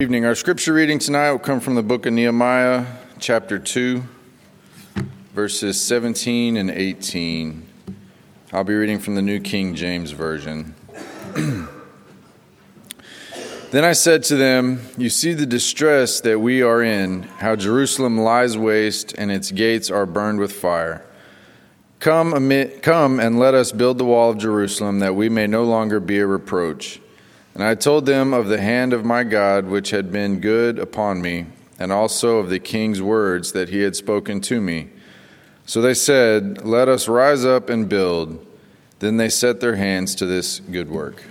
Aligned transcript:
evening. 0.00 0.24
Our 0.24 0.36
scripture 0.36 0.74
reading 0.74 1.00
tonight 1.00 1.32
will 1.32 1.40
come 1.40 1.58
from 1.58 1.74
the 1.74 1.82
book 1.82 2.06
of 2.06 2.12
Nehemiah, 2.12 2.86
chapter 3.18 3.58
2, 3.58 4.00
verses 5.34 5.82
17 5.82 6.56
and 6.56 6.70
18. 6.70 7.66
I'll 8.52 8.62
be 8.62 8.76
reading 8.76 9.00
from 9.00 9.16
the 9.16 9.22
New 9.22 9.40
King 9.40 9.74
James 9.74 10.12
Version. 10.12 10.76
then 13.72 13.84
I 13.84 13.90
said 13.90 14.22
to 14.22 14.36
them, 14.36 14.82
You 14.96 15.10
see 15.10 15.32
the 15.32 15.46
distress 15.46 16.20
that 16.20 16.38
we 16.38 16.62
are 16.62 16.80
in, 16.80 17.24
how 17.24 17.56
Jerusalem 17.56 18.18
lies 18.18 18.56
waste 18.56 19.14
and 19.18 19.32
its 19.32 19.50
gates 19.50 19.90
are 19.90 20.06
burned 20.06 20.38
with 20.38 20.52
fire. 20.52 21.04
Come, 21.98 22.34
amid, 22.34 22.84
come 22.84 23.18
and 23.18 23.36
let 23.36 23.52
us 23.52 23.72
build 23.72 23.98
the 23.98 24.04
wall 24.04 24.30
of 24.30 24.38
Jerusalem, 24.38 25.00
that 25.00 25.16
we 25.16 25.28
may 25.28 25.48
no 25.48 25.64
longer 25.64 25.98
be 25.98 26.20
a 26.20 26.26
reproach. 26.28 27.00
And 27.58 27.66
I 27.66 27.74
told 27.74 28.06
them 28.06 28.32
of 28.32 28.46
the 28.46 28.60
hand 28.60 28.92
of 28.92 29.04
my 29.04 29.24
God 29.24 29.66
which 29.66 29.90
had 29.90 30.12
been 30.12 30.38
good 30.38 30.78
upon 30.78 31.20
me, 31.20 31.46
and 31.76 31.90
also 31.90 32.38
of 32.38 32.50
the 32.50 32.60
king's 32.60 33.02
words 33.02 33.50
that 33.50 33.70
he 33.70 33.80
had 33.80 33.96
spoken 33.96 34.40
to 34.42 34.60
me. 34.60 34.90
So 35.66 35.82
they 35.82 35.94
said, 35.94 36.64
Let 36.64 36.88
us 36.88 37.08
rise 37.08 37.44
up 37.44 37.68
and 37.68 37.88
build. 37.88 38.46
Then 39.00 39.16
they 39.16 39.28
set 39.28 39.58
their 39.58 39.74
hands 39.74 40.14
to 40.14 40.24
this 40.24 40.60
good 40.60 40.88
work. 40.88 41.24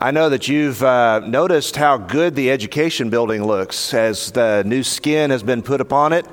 I 0.00 0.12
know 0.12 0.28
that 0.28 0.46
you've 0.46 0.80
uh, 0.80 1.22
noticed 1.26 1.74
how 1.74 1.96
good 1.96 2.36
the 2.36 2.52
education 2.52 3.10
building 3.10 3.44
looks 3.44 3.92
as 3.92 4.30
the 4.30 4.62
new 4.64 4.84
skin 4.84 5.30
has 5.30 5.42
been 5.42 5.60
put 5.60 5.80
upon 5.80 6.12
it. 6.12 6.24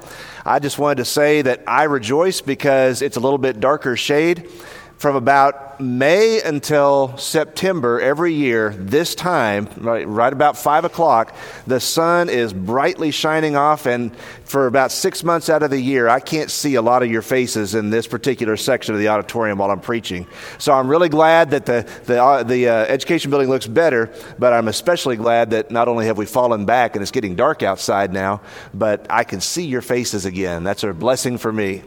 I 0.46 0.60
just 0.60 0.78
wanted 0.78 0.98
to 0.98 1.06
say 1.06 1.42
that 1.42 1.64
I 1.66 1.86
rejoice 1.86 2.42
because 2.42 3.02
it's 3.02 3.18
a 3.18 3.20
little 3.20 3.40
bit 3.40 3.60
darker 3.60 3.98
shade 3.98 4.52
from 4.98 5.16
about 5.16 5.65
May 5.80 6.42
until 6.42 7.18
September 7.18 8.00
every 8.00 8.34
year, 8.34 8.70
this 8.70 9.16
time, 9.16 9.70
right, 9.78 10.08
right, 10.08 10.32
about 10.32 10.58
5 10.58 10.86
o'clock, 10.86 11.36
the 11.68 11.80
sun 11.80 12.30
is 12.30 12.54
brightly 12.54 13.12
shining 13.12 13.56
off. 13.56 13.86
And 13.86 14.16
for 14.46 14.68
about 14.68 14.92
six 14.92 15.24
months 15.24 15.50
out 15.50 15.64
of 15.64 15.72
the 15.72 15.80
year, 15.80 16.08
I 16.08 16.20
can't 16.20 16.52
see 16.52 16.76
a 16.76 16.82
lot 16.82 17.04
of 17.04 17.12
your 17.12 17.22
faces 17.22 17.76
in 17.76 17.90
this 17.90 18.08
particular 18.08 18.58
section 18.58 18.94
of 18.94 19.00
the 19.00 19.08
auditorium 19.08 19.58
while 19.58 19.72
I'm 19.72 19.80
preaching. 19.80 20.28
So 20.58 20.74
I'm 20.74 20.88
really 20.88 21.10
glad 21.10 21.52
that 21.52 21.66
the, 21.66 21.90
the, 22.06 22.24
uh, 22.24 22.44
the 22.44 22.70
uh, 22.70 22.74
education 22.86 23.30
building 23.32 23.50
looks 23.50 23.68
better, 23.68 24.14
but 24.40 24.54
I'm 24.54 24.68
especially 24.68 25.16
glad 25.16 25.52
that 25.52 25.72
not 25.72 25.88
only 25.88 26.06
have 26.06 26.18
we 26.18 26.26
fallen 26.26 26.66
back 26.66 26.96
and 26.96 27.02
it's 27.02 27.12
getting 27.12 27.36
dark 27.36 27.64
outside 27.64 28.14
now, 28.14 28.42
but 28.74 29.06
I 29.10 29.24
can 29.24 29.42
see 29.42 29.66
your 29.66 29.82
faces 29.82 30.26
again. 30.26 30.64
That's 30.64 30.84
a 30.84 30.94
blessing 30.94 31.38
for 31.38 31.52
me. 31.52 31.84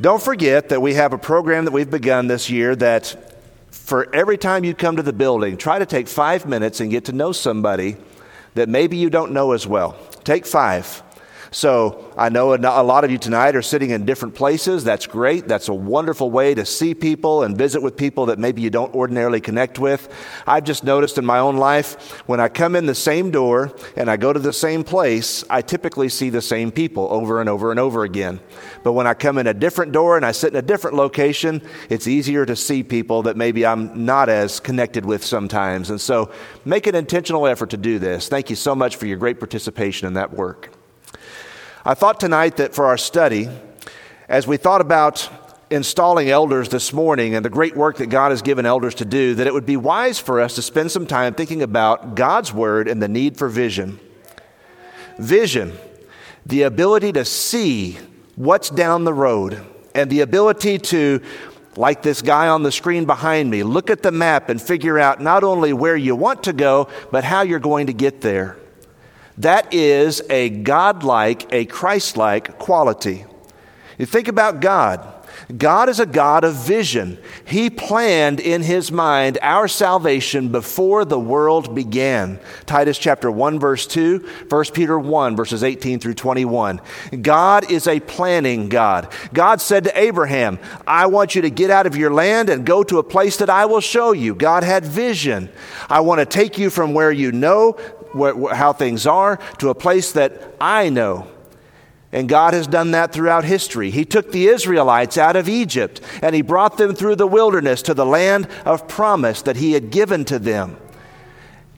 Don't 0.00 0.20
forget 0.20 0.70
that 0.70 0.82
we 0.82 0.94
have 0.94 1.12
a 1.12 1.18
program 1.18 1.66
that 1.66 1.70
we've 1.70 1.90
begun 1.90 2.26
this 2.26 2.50
year 2.50 2.74
that 2.76 3.38
for 3.70 4.12
every 4.12 4.36
time 4.36 4.64
you 4.64 4.74
come 4.74 4.96
to 4.96 5.02
the 5.02 5.12
building, 5.12 5.56
try 5.56 5.78
to 5.78 5.86
take 5.86 6.08
five 6.08 6.46
minutes 6.46 6.80
and 6.80 6.90
get 6.90 7.04
to 7.04 7.12
know 7.12 7.30
somebody 7.30 7.96
that 8.54 8.68
maybe 8.68 8.96
you 8.96 9.08
don't 9.08 9.32
know 9.32 9.52
as 9.52 9.66
well. 9.66 9.96
Take 10.24 10.46
five. 10.46 11.02
So 11.54 12.12
I 12.16 12.30
know 12.30 12.52
a 12.52 12.82
lot 12.82 13.04
of 13.04 13.12
you 13.12 13.18
tonight 13.18 13.54
are 13.54 13.62
sitting 13.62 13.90
in 13.90 14.04
different 14.04 14.34
places. 14.34 14.82
That's 14.82 15.06
great. 15.06 15.46
That's 15.46 15.68
a 15.68 15.74
wonderful 15.74 16.32
way 16.32 16.52
to 16.52 16.66
see 16.66 16.96
people 16.96 17.44
and 17.44 17.56
visit 17.56 17.80
with 17.80 17.96
people 17.96 18.26
that 18.26 18.40
maybe 18.40 18.60
you 18.60 18.70
don't 18.70 18.92
ordinarily 18.92 19.40
connect 19.40 19.78
with. 19.78 20.12
I've 20.48 20.64
just 20.64 20.82
noticed 20.82 21.16
in 21.16 21.24
my 21.24 21.38
own 21.38 21.56
life, 21.56 22.18
when 22.26 22.40
I 22.40 22.48
come 22.48 22.74
in 22.74 22.86
the 22.86 22.94
same 22.94 23.30
door 23.30 23.72
and 23.96 24.10
I 24.10 24.16
go 24.16 24.32
to 24.32 24.40
the 24.40 24.52
same 24.52 24.82
place, 24.82 25.44
I 25.48 25.62
typically 25.62 26.08
see 26.08 26.28
the 26.28 26.42
same 26.42 26.72
people 26.72 27.06
over 27.08 27.40
and 27.40 27.48
over 27.48 27.70
and 27.70 27.78
over 27.78 28.02
again. 28.02 28.40
But 28.82 28.94
when 28.94 29.06
I 29.06 29.14
come 29.14 29.38
in 29.38 29.46
a 29.46 29.54
different 29.54 29.92
door 29.92 30.16
and 30.16 30.26
I 30.26 30.32
sit 30.32 30.50
in 30.50 30.56
a 30.56 30.62
different 30.62 30.96
location, 30.96 31.62
it's 31.88 32.08
easier 32.08 32.44
to 32.46 32.56
see 32.56 32.82
people 32.82 33.22
that 33.22 33.36
maybe 33.36 33.64
I'm 33.64 34.04
not 34.04 34.28
as 34.28 34.58
connected 34.58 35.06
with 35.06 35.24
sometimes. 35.24 35.90
And 35.90 36.00
so 36.00 36.32
make 36.64 36.88
an 36.88 36.96
intentional 36.96 37.46
effort 37.46 37.70
to 37.70 37.76
do 37.76 38.00
this. 38.00 38.28
Thank 38.28 38.50
you 38.50 38.56
so 38.56 38.74
much 38.74 38.96
for 38.96 39.06
your 39.06 39.18
great 39.18 39.38
participation 39.38 40.08
in 40.08 40.14
that 40.14 40.32
work. 40.32 40.72
I 41.86 41.92
thought 41.92 42.18
tonight 42.18 42.56
that 42.56 42.74
for 42.74 42.86
our 42.86 42.96
study, 42.96 43.46
as 44.26 44.46
we 44.46 44.56
thought 44.56 44.80
about 44.80 45.28
installing 45.68 46.30
elders 46.30 46.70
this 46.70 46.94
morning 46.94 47.34
and 47.34 47.44
the 47.44 47.50
great 47.50 47.76
work 47.76 47.98
that 47.98 48.06
God 48.06 48.30
has 48.30 48.40
given 48.40 48.64
elders 48.64 48.94
to 48.96 49.04
do, 49.04 49.34
that 49.34 49.46
it 49.46 49.52
would 49.52 49.66
be 49.66 49.76
wise 49.76 50.18
for 50.18 50.40
us 50.40 50.54
to 50.54 50.62
spend 50.62 50.90
some 50.90 51.06
time 51.06 51.34
thinking 51.34 51.60
about 51.60 52.14
God's 52.14 52.54
Word 52.54 52.88
and 52.88 53.02
the 53.02 53.08
need 53.08 53.36
for 53.36 53.50
vision. 53.50 54.00
Vision, 55.18 55.74
the 56.46 56.62
ability 56.62 57.12
to 57.12 57.24
see 57.26 57.98
what's 58.34 58.70
down 58.70 59.04
the 59.04 59.12
road, 59.12 59.62
and 59.94 60.08
the 60.08 60.22
ability 60.22 60.78
to, 60.78 61.20
like 61.76 62.00
this 62.00 62.22
guy 62.22 62.48
on 62.48 62.62
the 62.62 62.72
screen 62.72 63.04
behind 63.04 63.50
me, 63.50 63.62
look 63.62 63.90
at 63.90 64.02
the 64.02 64.10
map 64.10 64.48
and 64.48 64.60
figure 64.60 64.98
out 64.98 65.20
not 65.20 65.44
only 65.44 65.74
where 65.74 65.98
you 65.98 66.16
want 66.16 66.44
to 66.44 66.54
go, 66.54 66.88
but 67.12 67.24
how 67.24 67.42
you're 67.42 67.58
going 67.58 67.88
to 67.88 67.92
get 67.92 68.22
there. 68.22 68.56
That 69.38 69.74
is 69.74 70.22
a 70.30 70.48
godlike, 70.48 71.52
a 71.52 71.64
Christ-like 71.64 72.58
quality. 72.58 73.24
You 73.98 74.06
think 74.06 74.28
about 74.28 74.60
God. 74.60 75.10
God 75.56 75.88
is 75.88 76.00
a 76.00 76.06
God 76.06 76.44
of 76.44 76.54
vision. 76.54 77.18
He 77.44 77.68
planned 77.68 78.40
in 78.40 78.62
his 78.62 78.90
mind 78.90 79.38
our 79.42 79.68
salvation 79.68 80.50
before 80.50 81.04
the 81.04 81.18
world 81.18 81.74
began. 81.74 82.38
Titus 82.66 82.98
chapter 82.98 83.30
1 83.30 83.58
verse 83.58 83.86
2, 83.86 84.26
1 84.48 84.64
Peter 84.72 84.98
1 84.98 85.36
verses 85.36 85.62
18 85.62 85.98
through 85.98 86.14
21. 86.14 86.80
God 87.20 87.70
is 87.70 87.86
a 87.86 88.00
planning 88.00 88.68
God. 88.68 89.12
God 89.32 89.60
said 89.60 89.84
to 89.84 89.98
Abraham, 89.98 90.58
I 90.86 91.06
want 91.06 91.34
you 91.34 91.42
to 91.42 91.50
get 91.50 91.70
out 91.70 91.86
of 91.86 91.96
your 91.96 92.12
land 92.12 92.48
and 92.48 92.64
go 92.64 92.82
to 92.84 92.98
a 92.98 93.04
place 93.04 93.36
that 93.38 93.50
I 93.50 93.66
will 93.66 93.80
show 93.80 94.12
you. 94.12 94.34
God 94.34 94.62
had 94.62 94.84
vision. 94.84 95.50
I 95.90 96.00
want 96.00 96.20
to 96.20 96.26
take 96.26 96.58
you 96.58 96.70
from 96.70 96.94
where 96.94 97.12
you 97.12 97.32
know 97.32 97.76
how 98.14 98.72
things 98.72 99.06
are 99.06 99.36
to 99.58 99.70
a 99.70 99.74
place 99.74 100.12
that 100.12 100.54
I 100.60 100.88
know. 100.88 101.28
And 102.12 102.28
God 102.28 102.54
has 102.54 102.68
done 102.68 102.92
that 102.92 103.12
throughout 103.12 103.44
history. 103.44 103.90
He 103.90 104.04
took 104.04 104.30
the 104.30 104.46
Israelites 104.46 105.18
out 105.18 105.34
of 105.34 105.48
Egypt 105.48 106.00
and 106.22 106.34
He 106.34 106.42
brought 106.42 106.78
them 106.78 106.94
through 106.94 107.16
the 107.16 107.26
wilderness 107.26 107.82
to 107.82 107.94
the 107.94 108.06
land 108.06 108.46
of 108.64 108.86
promise 108.86 109.42
that 109.42 109.56
He 109.56 109.72
had 109.72 109.90
given 109.90 110.24
to 110.26 110.38
them. 110.38 110.76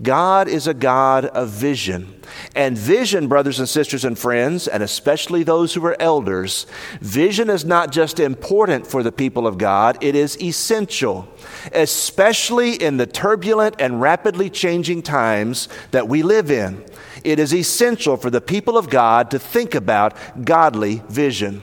God 0.02 0.48
is 0.48 0.66
a 0.66 0.74
God 0.74 1.24
of 1.26 1.48
vision. 1.48 2.20
And 2.54 2.76
vision, 2.76 3.28
brothers 3.28 3.58
and 3.58 3.68
sisters 3.68 4.04
and 4.04 4.18
friends, 4.18 4.68
and 4.68 4.82
especially 4.82 5.42
those 5.42 5.72
who 5.72 5.84
are 5.86 5.96
elders, 6.00 6.66
vision 7.00 7.48
is 7.48 7.64
not 7.64 7.92
just 7.92 8.20
important 8.20 8.86
for 8.86 9.02
the 9.02 9.12
people 9.12 9.46
of 9.46 9.58
God, 9.58 9.96
it 10.02 10.14
is 10.14 10.40
essential, 10.40 11.28
especially 11.72 12.74
in 12.74 12.98
the 12.98 13.06
turbulent 13.06 13.76
and 13.78 14.00
rapidly 14.00 14.50
changing 14.50 15.02
times 15.02 15.68
that 15.92 16.08
we 16.08 16.22
live 16.22 16.50
in. 16.50 16.84
It 17.24 17.38
is 17.38 17.54
essential 17.54 18.16
for 18.16 18.28
the 18.28 18.40
people 18.40 18.76
of 18.76 18.90
God 18.90 19.30
to 19.30 19.38
think 19.38 19.74
about 19.74 20.14
godly 20.44 21.02
vision. 21.08 21.62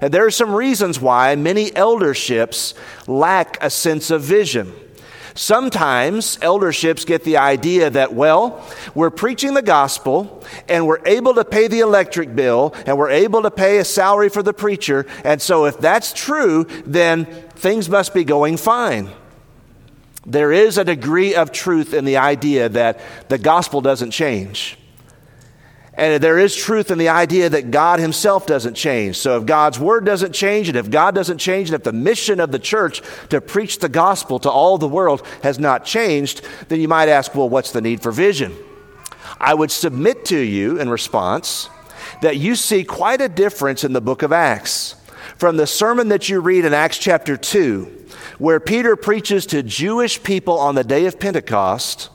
And 0.00 0.12
there 0.12 0.26
are 0.26 0.30
some 0.30 0.54
reasons 0.54 1.00
why 1.00 1.34
many 1.36 1.74
elderships 1.74 2.74
lack 3.06 3.56
a 3.62 3.70
sense 3.70 4.10
of 4.10 4.22
vision. 4.22 4.72
Sometimes 5.34 6.36
elderships 6.38 7.04
get 7.04 7.24
the 7.24 7.38
idea 7.38 7.90
that, 7.90 8.14
well, 8.14 8.64
we're 8.94 9.10
preaching 9.10 9.54
the 9.54 9.62
gospel 9.62 10.44
and 10.68 10.86
we're 10.86 11.04
able 11.06 11.34
to 11.34 11.44
pay 11.44 11.66
the 11.66 11.80
electric 11.80 12.36
bill 12.36 12.72
and 12.86 12.96
we're 12.96 13.10
able 13.10 13.42
to 13.42 13.50
pay 13.50 13.78
a 13.78 13.84
salary 13.84 14.28
for 14.28 14.44
the 14.44 14.52
preacher. 14.52 15.06
And 15.24 15.42
so 15.42 15.64
if 15.64 15.78
that's 15.78 16.12
true, 16.12 16.64
then 16.86 17.24
things 17.56 17.88
must 17.88 18.14
be 18.14 18.22
going 18.22 18.56
fine. 18.56 19.10
There 20.24 20.52
is 20.52 20.78
a 20.78 20.84
degree 20.84 21.34
of 21.34 21.50
truth 21.50 21.94
in 21.94 22.04
the 22.04 22.18
idea 22.18 22.68
that 22.68 23.00
the 23.28 23.36
gospel 23.36 23.80
doesn't 23.80 24.12
change. 24.12 24.78
And 25.96 26.22
there 26.22 26.38
is 26.38 26.56
truth 26.56 26.90
in 26.90 26.98
the 26.98 27.08
idea 27.08 27.48
that 27.48 27.70
God 27.70 28.00
Himself 28.00 28.46
doesn't 28.46 28.74
change. 28.74 29.16
So 29.16 29.38
if 29.38 29.46
God's 29.46 29.78
Word 29.78 30.04
doesn't 30.04 30.32
change, 30.32 30.68
and 30.68 30.76
if 30.76 30.90
God 30.90 31.14
doesn't 31.14 31.38
change, 31.38 31.68
and 31.68 31.76
if 31.76 31.84
the 31.84 31.92
mission 31.92 32.40
of 32.40 32.50
the 32.50 32.58
church 32.58 33.00
to 33.28 33.40
preach 33.40 33.78
the 33.78 33.88
gospel 33.88 34.40
to 34.40 34.50
all 34.50 34.76
the 34.76 34.88
world 34.88 35.24
has 35.42 35.58
not 35.58 35.84
changed, 35.84 36.42
then 36.68 36.80
you 36.80 36.88
might 36.88 37.08
ask, 37.08 37.34
well, 37.34 37.48
what's 37.48 37.70
the 37.70 37.80
need 37.80 38.02
for 38.02 38.10
vision? 38.10 38.56
I 39.38 39.54
would 39.54 39.70
submit 39.70 40.24
to 40.26 40.38
you 40.38 40.80
in 40.80 40.88
response 40.88 41.68
that 42.22 42.38
you 42.38 42.56
see 42.56 42.84
quite 42.84 43.20
a 43.20 43.28
difference 43.28 43.84
in 43.84 43.92
the 43.92 44.00
book 44.00 44.22
of 44.22 44.32
Acts. 44.32 44.96
From 45.38 45.56
the 45.56 45.66
sermon 45.66 46.08
that 46.08 46.28
you 46.28 46.40
read 46.40 46.64
in 46.64 46.74
Acts 46.74 46.98
chapter 46.98 47.36
2, 47.36 48.06
where 48.38 48.60
Peter 48.60 48.96
preaches 48.96 49.46
to 49.46 49.62
Jewish 49.62 50.22
people 50.22 50.58
on 50.58 50.74
the 50.74 50.84
day 50.84 51.06
of 51.06 51.20
Pentecost 51.20 52.10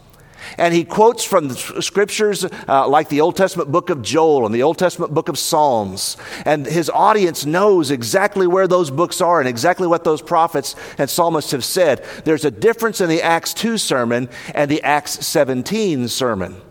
and 0.58 0.74
he 0.74 0.84
quotes 0.84 1.24
from 1.24 1.48
the 1.48 1.82
scriptures 1.82 2.46
uh, 2.68 2.88
like 2.88 3.10
the 3.10 3.22
Old 3.22 3.36
Testament 3.36 3.72
book 3.72 3.90
of 3.90 4.02
Joel 4.02 4.46
and 4.46 4.54
the 4.54 4.64
Old 4.64 4.78
Testament 4.78 5.14
book 5.14 5.30
of 5.30 5.38
Psalms. 5.38 6.18
And 6.46 6.66
his 6.66 6.90
audience 6.90 7.46
knows 7.46 7.92
exactly 7.92 8.48
where 8.48 8.68
those 8.68 8.92
books 8.92 9.22
are 9.22 9.40
and 9.40 9.50
exactly 9.50 9.88
what 9.88 10.04
those 10.04 10.22
prophets 10.22 10.76
and 10.98 11.10
psalmists 11.10 11.52
have 11.52 11.64
said. 11.64 12.04
There's 12.26 12.46
a 12.46 12.52
difference 12.52 13.02
in 13.02 13.10
the 13.10 13.22
Acts 13.22 13.54
2 13.54 13.78
sermon 13.78 14.30
and 14.54 14.70
the 14.70 14.84
Acts 14.84 15.26
17 15.26 16.08
sermon. 16.08 16.62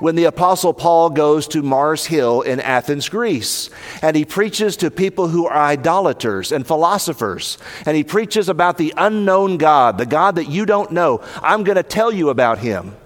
when 0.00 0.16
the 0.16 0.24
Apostle 0.24 0.74
Paul 0.74 1.08
goes 1.08 1.46
to 1.48 1.62
Mars 1.62 2.06
Hill 2.06 2.42
in 2.42 2.60
Athens, 2.60 3.08
Greece, 3.08 3.70
and 4.02 4.16
he 4.16 4.24
preaches 4.24 4.76
to 4.78 4.90
people 4.90 5.28
who 5.28 5.46
are 5.46 5.56
idolaters 5.56 6.52
and 6.52 6.66
philosophers, 6.66 7.58
and 7.86 7.96
he 7.96 8.04
preaches 8.04 8.48
about 8.48 8.76
the 8.76 8.92
unknown 8.96 9.56
God, 9.56 9.96
the 9.98 10.04
God 10.04 10.34
that 10.34 10.50
you 10.50 10.66
don't 10.66 10.90
know. 10.90 11.22
I'm 11.42 11.64
going 11.64 11.76
to 11.76 11.82
tell 11.82 12.12
you 12.12 12.28
about 12.28 12.58
him. 12.58 12.96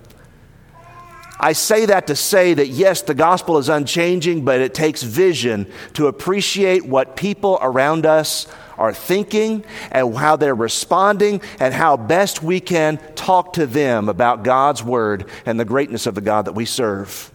I 1.40 1.52
say 1.52 1.86
that 1.86 2.08
to 2.08 2.16
say 2.16 2.54
that 2.54 2.68
yes, 2.68 3.02
the 3.02 3.14
gospel 3.14 3.58
is 3.58 3.68
unchanging, 3.68 4.44
but 4.44 4.60
it 4.60 4.74
takes 4.74 5.02
vision 5.02 5.70
to 5.94 6.08
appreciate 6.08 6.84
what 6.84 7.14
people 7.14 7.58
around 7.62 8.06
us 8.06 8.48
are 8.76 8.92
thinking 8.92 9.64
and 9.90 10.16
how 10.16 10.36
they're 10.36 10.54
responding 10.54 11.40
and 11.60 11.74
how 11.74 11.96
best 11.96 12.42
we 12.42 12.60
can 12.60 12.98
talk 13.14 13.52
to 13.54 13.66
them 13.66 14.08
about 14.08 14.42
God's 14.42 14.82
word 14.82 15.28
and 15.46 15.58
the 15.58 15.64
greatness 15.64 16.06
of 16.06 16.14
the 16.14 16.20
God 16.20 16.46
that 16.46 16.54
we 16.54 16.64
serve. 16.64 17.32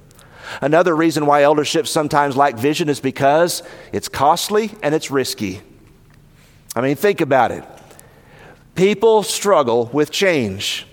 Another 0.61 0.95
reason 0.95 1.25
why 1.25 1.44
elderships 1.44 1.89
sometimes 1.89 2.35
lack 2.35 2.55
vision 2.55 2.89
is 2.89 3.00
because 3.00 3.63
it's 3.91 4.09
costly 4.09 4.71
and 4.81 4.94
it's 4.94 5.11
risky. 5.11 5.61
I 6.75 6.81
mean, 6.81 6.95
think 6.95 7.21
about 7.21 7.51
it. 7.51 7.63
People 8.75 9.23
struggle 9.23 9.89
with 9.94 10.11
change. 10.11 10.88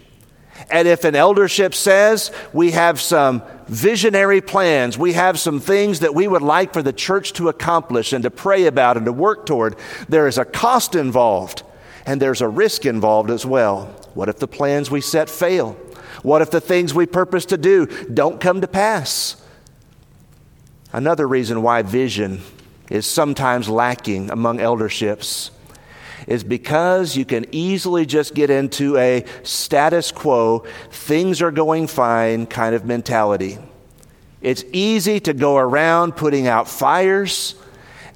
And 0.68 0.86
if 0.86 1.04
an 1.04 1.14
eldership 1.14 1.74
says 1.74 2.30
we 2.52 2.72
have 2.72 3.00
some 3.00 3.42
visionary 3.66 4.40
plans, 4.40 4.98
we 4.98 5.12
have 5.12 5.38
some 5.38 5.60
things 5.60 6.00
that 6.00 6.14
we 6.14 6.26
would 6.28 6.42
like 6.42 6.72
for 6.72 6.82
the 6.82 6.92
church 6.92 7.32
to 7.34 7.48
accomplish 7.48 8.12
and 8.12 8.22
to 8.24 8.30
pray 8.30 8.66
about 8.66 8.96
and 8.96 9.06
to 9.06 9.12
work 9.12 9.46
toward, 9.46 9.76
there 10.08 10.26
is 10.26 10.38
a 10.38 10.44
cost 10.44 10.94
involved 10.94 11.62
and 12.06 12.20
there's 12.20 12.40
a 12.40 12.48
risk 12.48 12.84
involved 12.84 13.30
as 13.30 13.46
well. 13.46 13.86
What 14.14 14.28
if 14.28 14.38
the 14.38 14.48
plans 14.48 14.90
we 14.90 15.00
set 15.00 15.30
fail? 15.30 15.72
What 16.22 16.42
if 16.42 16.50
the 16.50 16.60
things 16.60 16.92
we 16.92 17.06
purpose 17.06 17.46
to 17.46 17.56
do 17.56 17.86
don't 17.86 18.40
come 18.40 18.60
to 18.60 18.68
pass? 18.68 19.36
Another 20.92 21.26
reason 21.26 21.62
why 21.62 21.82
vision 21.82 22.40
is 22.90 23.06
sometimes 23.06 23.68
lacking 23.68 24.30
among 24.30 24.58
elderships 24.58 25.52
is 26.30 26.44
because 26.44 27.16
you 27.16 27.26
can 27.26 27.44
easily 27.50 28.06
just 28.06 28.34
get 28.34 28.48
into 28.48 28.96
a 28.96 29.24
status 29.42 30.12
quo, 30.12 30.64
things 30.90 31.42
are 31.42 31.50
going 31.50 31.88
fine 31.88 32.46
kind 32.46 32.74
of 32.74 32.86
mentality. 32.86 33.58
It's 34.40 34.64
easy 34.72 35.18
to 35.20 35.34
go 35.34 35.58
around 35.58 36.16
putting 36.16 36.46
out 36.46 36.68
fires, 36.68 37.56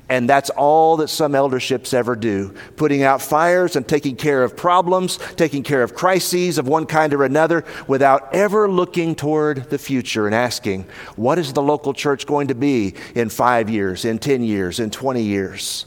and 0.08 0.30
that's 0.30 0.48
all 0.50 0.98
that 0.98 1.08
some 1.08 1.34
elderships 1.34 1.92
ever 1.92 2.14
do 2.14 2.54
putting 2.76 3.02
out 3.02 3.20
fires 3.20 3.74
and 3.74 3.86
taking 3.86 4.14
care 4.14 4.44
of 4.44 4.56
problems, 4.56 5.18
taking 5.34 5.64
care 5.64 5.82
of 5.82 5.94
crises 5.94 6.56
of 6.56 6.68
one 6.68 6.86
kind 6.86 7.12
or 7.14 7.24
another, 7.24 7.64
without 7.88 8.32
ever 8.32 8.70
looking 8.70 9.16
toward 9.16 9.68
the 9.70 9.78
future 9.78 10.26
and 10.26 10.34
asking, 10.36 10.84
what 11.16 11.36
is 11.36 11.52
the 11.52 11.62
local 11.62 11.92
church 11.92 12.26
going 12.26 12.46
to 12.46 12.54
be 12.54 12.94
in 13.16 13.28
five 13.28 13.68
years, 13.68 14.04
in 14.04 14.20
10 14.20 14.44
years, 14.44 14.78
in 14.78 14.88
20 14.88 15.20
years? 15.20 15.86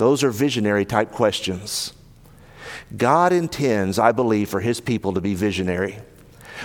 Those 0.00 0.24
are 0.24 0.30
visionary 0.30 0.86
type 0.86 1.12
questions. 1.12 1.92
God 2.96 3.34
intends, 3.34 3.98
I 3.98 4.12
believe, 4.12 4.48
for 4.48 4.60
his 4.60 4.80
people 4.80 5.12
to 5.12 5.20
be 5.20 5.34
visionary. 5.34 5.98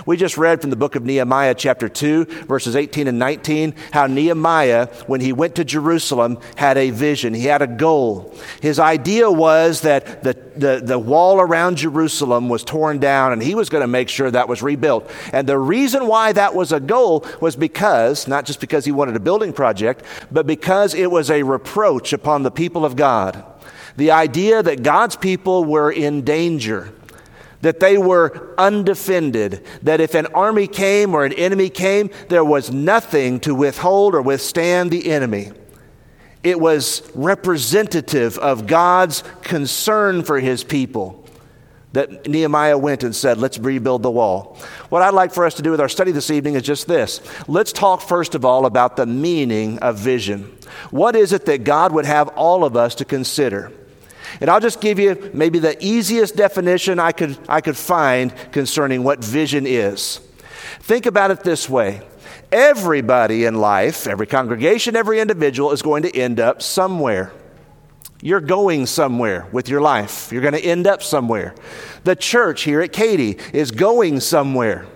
We 0.04 0.16
just 0.16 0.36
read 0.36 0.60
from 0.60 0.70
the 0.70 0.76
book 0.76 0.96
of 0.96 1.04
Nehemiah, 1.04 1.54
chapter 1.54 1.88
2, 1.88 2.24
verses 2.46 2.76
18 2.76 3.08
and 3.08 3.18
19, 3.18 3.74
how 3.92 4.06
Nehemiah, 4.06 4.86
when 5.06 5.20
he 5.20 5.32
went 5.32 5.54
to 5.54 5.64
Jerusalem, 5.64 6.38
had 6.56 6.76
a 6.76 6.90
vision. 6.90 7.32
He 7.32 7.44
had 7.44 7.62
a 7.62 7.66
goal. 7.66 8.34
His 8.60 8.78
idea 8.78 9.30
was 9.30 9.82
that 9.82 10.22
the, 10.22 10.34
the, 10.56 10.80
the 10.84 10.98
wall 10.98 11.40
around 11.40 11.78
Jerusalem 11.78 12.48
was 12.48 12.64
torn 12.64 12.98
down, 12.98 13.32
and 13.32 13.42
he 13.42 13.54
was 13.54 13.68
going 13.68 13.82
to 13.82 13.88
make 13.88 14.08
sure 14.08 14.30
that 14.30 14.48
was 14.48 14.62
rebuilt. 14.62 15.10
And 15.32 15.48
the 15.48 15.58
reason 15.58 16.06
why 16.06 16.32
that 16.32 16.54
was 16.54 16.72
a 16.72 16.80
goal 16.80 17.24
was 17.40 17.56
because, 17.56 18.28
not 18.28 18.44
just 18.44 18.60
because 18.60 18.84
he 18.84 18.92
wanted 18.92 19.16
a 19.16 19.20
building 19.20 19.52
project, 19.52 20.02
but 20.30 20.46
because 20.46 20.94
it 20.94 21.10
was 21.10 21.30
a 21.30 21.42
reproach 21.42 22.12
upon 22.12 22.42
the 22.42 22.50
people 22.50 22.84
of 22.84 22.96
God. 22.96 23.44
The 23.96 24.10
idea 24.10 24.62
that 24.62 24.82
God's 24.82 25.16
people 25.16 25.64
were 25.64 25.90
in 25.90 26.22
danger 26.22 26.92
that 27.62 27.80
they 27.80 27.98
were 27.98 28.54
undefended, 28.58 29.64
that 29.82 30.00
if 30.00 30.14
an 30.14 30.26
army 30.26 30.66
came 30.66 31.14
or 31.14 31.24
an 31.24 31.32
enemy 31.32 31.70
came, 31.70 32.10
there 32.28 32.44
was 32.44 32.70
nothing 32.70 33.40
to 33.40 33.54
withhold 33.54 34.14
or 34.14 34.22
withstand 34.22 34.90
the 34.90 35.10
enemy. 35.10 35.52
It 36.42 36.60
was 36.60 37.02
representative 37.14 38.38
of 38.38 38.66
God's 38.66 39.24
concern 39.42 40.22
for 40.22 40.38
his 40.38 40.62
people 40.62 41.26
that 41.96 42.28
Nehemiah 42.28 42.76
went 42.76 43.02
and 43.02 43.16
said, 43.16 43.38
Let's 43.38 43.58
rebuild 43.58 44.02
the 44.02 44.10
wall. 44.10 44.58
What 44.90 45.00
I'd 45.00 45.14
like 45.14 45.32
for 45.32 45.46
us 45.46 45.54
to 45.54 45.62
do 45.62 45.70
with 45.70 45.80
our 45.80 45.88
study 45.88 46.12
this 46.12 46.30
evening 46.30 46.54
is 46.54 46.62
just 46.62 46.86
this. 46.86 47.22
Let's 47.48 47.72
talk 47.72 48.02
first 48.02 48.34
of 48.34 48.44
all 48.44 48.66
about 48.66 48.96
the 48.96 49.06
meaning 49.06 49.78
of 49.78 49.98
vision. 49.98 50.44
What 50.90 51.16
is 51.16 51.32
it 51.32 51.46
that 51.46 51.64
God 51.64 51.92
would 51.92 52.04
have 52.04 52.28
all 52.28 52.64
of 52.64 52.76
us 52.76 52.94
to 52.96 53.06
consider? 53.06 53.72
And 54.40 54.50
I'll 54.50 54.60
just 54.60 54.80
give 54.80 54.98
you 54.98 55.30
maybe 55.32 55.58
the 55.58 55.76
easiest 55.84 56.36
definition 56.36 56.98
I 56.98 57.12
could, 57.12 57.38
I 57.48 57.60
could 57.60 57.76
find 57.76 58.34
concerning 58.52 59.04
what 59.04 59.24
vision 59.24 59.66
is. 59.66 60.20
Think 60.80 61.06
about 61.06 61.30
it 61.30 61.40
this 61.40 61.68
way 61.68 62.02
everybody 62.52 63.44
in 63.44 63.56
life, 63.56 64.06
every 64.06 64.26
congregation, 64.26 64.96
every 64.96 65.20
individual 65.20 65.72
is 65.72 65.82
going 65.82 66.02
to 66.04 66.16
end 66.16 66.40
up 66.40 66.62
somewhere. 66.62 67.32
You're 68.22 68.40
going 68.40 68.86
somewhere 68.86 69.46
with 69.52 69.68
your 69.68 69.80
life. 69.80 70.32
You're 70.32 70.42
going 70.42 70.54
to 70.54 70.64
end 70.64 70.86
up 70.86 71.02
somewhere. 71.02 71.54
The 72.04 72.16
church 72.16 72.62
here 72.62 72.80
at 72.80 72.92
Katy 72.92 73.38
is 73.52 73.70
going 73.70 74.20
somewhere. 74.20 74.86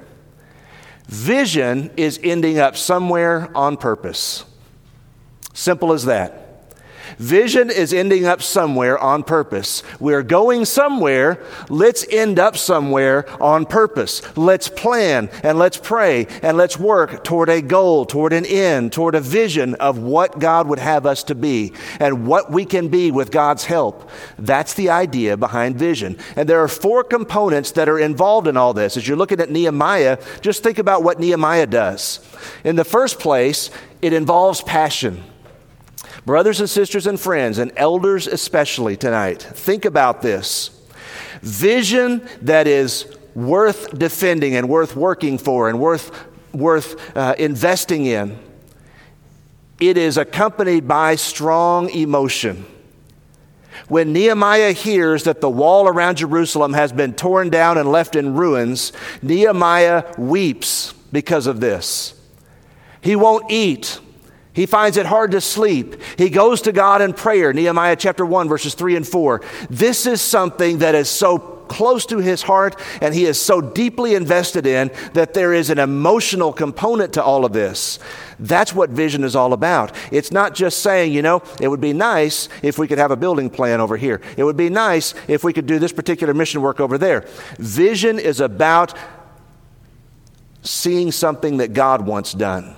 Vision 1.07 1.91
is 1.97 2.19
ending 2.23 2.59
up 2.59 2.77
somewhere 2.77 3.51
on 3.55 3.77
purpose. 3.77 4.45
Simple 5.53 5.93
as 5.93 6.07
that. 6.07 6.40
Vision 7.19 7.71
is 7.71 7.93
ending 7.93 8.27
up 8.27 8.43
somewhere 8.43 8.99
on 8.99 9.23
purpose. 9.23 9.83
We're 9.99 10.23
going 10.23 10.65
somewhere. 10.65 11.43
Let's 11.69 12.07
end 12.11 12.39
up 12.39 12.57
somewhere 12.57 13.29
on 13.43 13.67
purpose. 13.67 14.23
Let's 14.37 14.69
plan 14.69 15.31
and 15.43 15.59
let's 15.59 15.77
pray 15.77 16.27
and 16.43 16.57
let's 16.57 16.79
work 16.79 17.25
toward 17.25 17.49
a 17.49 17.63
goal, 17.63 18.05
toward 18.05 18.33
an 18.33 18.47
end, 18.47 18.93
toward 18.93 19.15
a 19.15 19.21
vision 19.21 19.75
of 19.77 19.99
what 19.99 20.39
God 20.39 20.69
would 20.69 20.79
have 20.79 21.07
us 21.07 21.23
to 21.25 21.35
be 21.35 21.73
and 21.99 22.27
what 22.27 22.51
we 22.51 22.65
can 22.65 22.89
be 22.89 23.11
with 23.11 23.31
God's 23.31 23.65
help. 23.65 24.11
That's 24.39 24.75
the 24.75 24.91
idea 24.91 25.37
behind 25.37 25.77
vision. 25.77 26.17
And 26.37 26.49
there 26.49 26.63
are 26.63 26.69
four 26.69 27.05
components 27.05 27.73
that 27.73 27.89
are 27.89 27.99
involved 27.99 28.47
in 28.47 28.57
all 28.57 28.73
this. 28.73 28.97
As 28.97 29.07
you're 29.07 29.17
looking 29.17 29.41
at 29.41 29.51
Nehemiah, 29.51 30.19
just 30.41 30.63
think 30.63 30.79
about 30.79 31.03
what 31.03 31.21
Nehemiah 31.21 31.67
does. 31.67 32.21
In 32.65 32.77
the 32.77 32.85
first 32.85 33.19
place, 33.19 33.71
it 34.03 34.13
involves 34.13 34.63
passion. 34.63 35.23
Brothers 36.27 36.61
and 36.61 36.69
sisters 36.69 37.07
and 37.07 37.19
friends, 37.19 37.59
and 37.59 37.73
elders 37.77 38.27
especially 38.27 38.97
tonight, 38.97 39.43
think 39.43 39.85
about 39.85 40.23
this. 40.23 40.71
Vision 41.43 42.29
that 42.43 42.67
is 42.67 43.17
worth 43.35 43.99
defending 43.99 44.55
and 44.55 44.69
worth 44.69 44.97
working 44.97 45.39
for 45.39 45.69
and 45.69 45.81
worth, 45.81 46.27
worth 46.53 47.17
uh, 47.17 47.35
investing 47.39 48.07
in. 48.07 48.39
It 49.79 49.97
is 49.97 50.19
accompanied 50.19 50.87
by 50.87 51.15
strong 51.15 51.89
emotion. 51.91 52.67
When 53.89 54.13
Nehemiah 54.13 54.73
hears 54.73 55.25
that 55.25 55.41
the 55.41 55.49
wall 55.49 55.89
around 55.89 56.17
Jerusalem 56.17 56.75
has 56.75 56.93
been 56.93 57.15
torn 57.15 57.51
down 57.51 57.79
and 57.79 57.91
left 57.91 58.15
in 58.15 58.35
ruins, 58.35 58.93
Nehemiah 59.23 60.05
weeps 60.19 60.93
because 61.11 61.47
of 61.47 61.61
this. 61.61 62.15
He 63.01 63.17
won't 63.17 63.51
eat. 63.51 63.99
He 64.61 64.67
finds 64.67 64.99
it 64.99 65.07
hard 65.07 65.31
to 65.31 65.41
sleep. 65.41 65.97
He 66.19 66.29
goes 66.29 66.61
to 66.63 66.73
God 66.73 67.01
in 67.01 67.15
prayer, 67.15 67.51
Nehemiah 67.55 67.97
chapter 67.97 68.27
1, 68.27 68.47
verses 68.47 68.75
3 68.75 68.95
and 68.95 69.09
4. 69.09 69.41
This 69.71 70.05
is 70.05 70.21
something 70.21 70.81
that 70.81 70.95
is 70.95 71.09
so 71.09 71.39
close 71.39 72.05
to 72.05 72.19
his 72.19 72.43
heart 72.43 72.79
and 73.01 73.15
he 73.15 73.25
is 73.25 73.41
so 73.41 73.63
deeply 73.63 74.15
invested 74.15 74.67
in 74.67 74.91
that 75.15 75.33
there 75.33 75.55
is 75.55 75.71
an 75.71 75.79
emotional 75.79 76.53
component 76.53 77.15
to 77.15 77.25
all 77.25 77.47
of 77.47 77.55
this. 77.55 77.99
That's 78.39 78.75
what 78.75 78.91
vision 78.91 79.25
is 79.25 79.35
all 79.35 79.55
about. 79.55 79.97
It's 80.13 80.31
not 80.31 80.55
just 80.55 80.83
saying, 80.83 81.15
you 81.15 81.23
know, 81.23 81.43
it 81.59 81.69
would 81.69 81.81
be 81.81 81.95
nice 81.95 82.51
if 82.63 82.79
we 82.79 82.87
could 82.87 82.99
have 82.99 83.13
a 83.13 83.17
building 83.17 83.49
plan 83.49 83.81
over 83.81 83.97
here. 83.97 84.21
It 84.37 84.45
would 84.45 84.59
be 84.59 84.69
nice 84.69 85.15
if 85.27 85.43
we 85.43 85.55
could 85.55 85.65
do 85.65 85.79
this 85.79 85.93
particular 85.93 86.35
mission 86.35 86.61
work 86.61 86.81
over 86.81 86.99
there. 86.99 87.27
Vision 87.57 88.19
is 88.19 88.41
about 88.41 88.93
seeing 90.61 91.11
something 91.11 91.57
that 91.57 91.73
God 91.73 92.05
wants 92.05 92.35
done. 92.35 92.77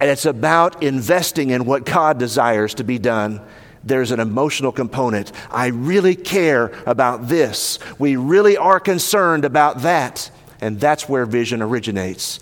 And 0.00 0.10
it's 0.10 0.26
about 0.26 0.82
investing 0.82 1.50
in 1.50 1.64
what 1.64 1.84
God 1.84 2.18
desires 2.18 2.74
to 2.74 2.84
be 2.84 2.98
done. 2.98 3.40
There's 3.84 4.10
an 4.10 4.20
emotional 4.20 4.72
component. 4.72 5.32
I 5.50 5.68
really 5.68 6.16
care 6.16 6.72
about 6.86 7.28
this. 7.28 7.78
We 7.98 8.16
really 8.16 8.56
are 8.56 8.80
concerned 8.80 9.44
about 9.44 9.82
that. 9.82 10.30
And 10.60 10.80
that's 10.80 11.08
where 11.08 11.26
vision 11.26 11.62
originates. 11.62 12.40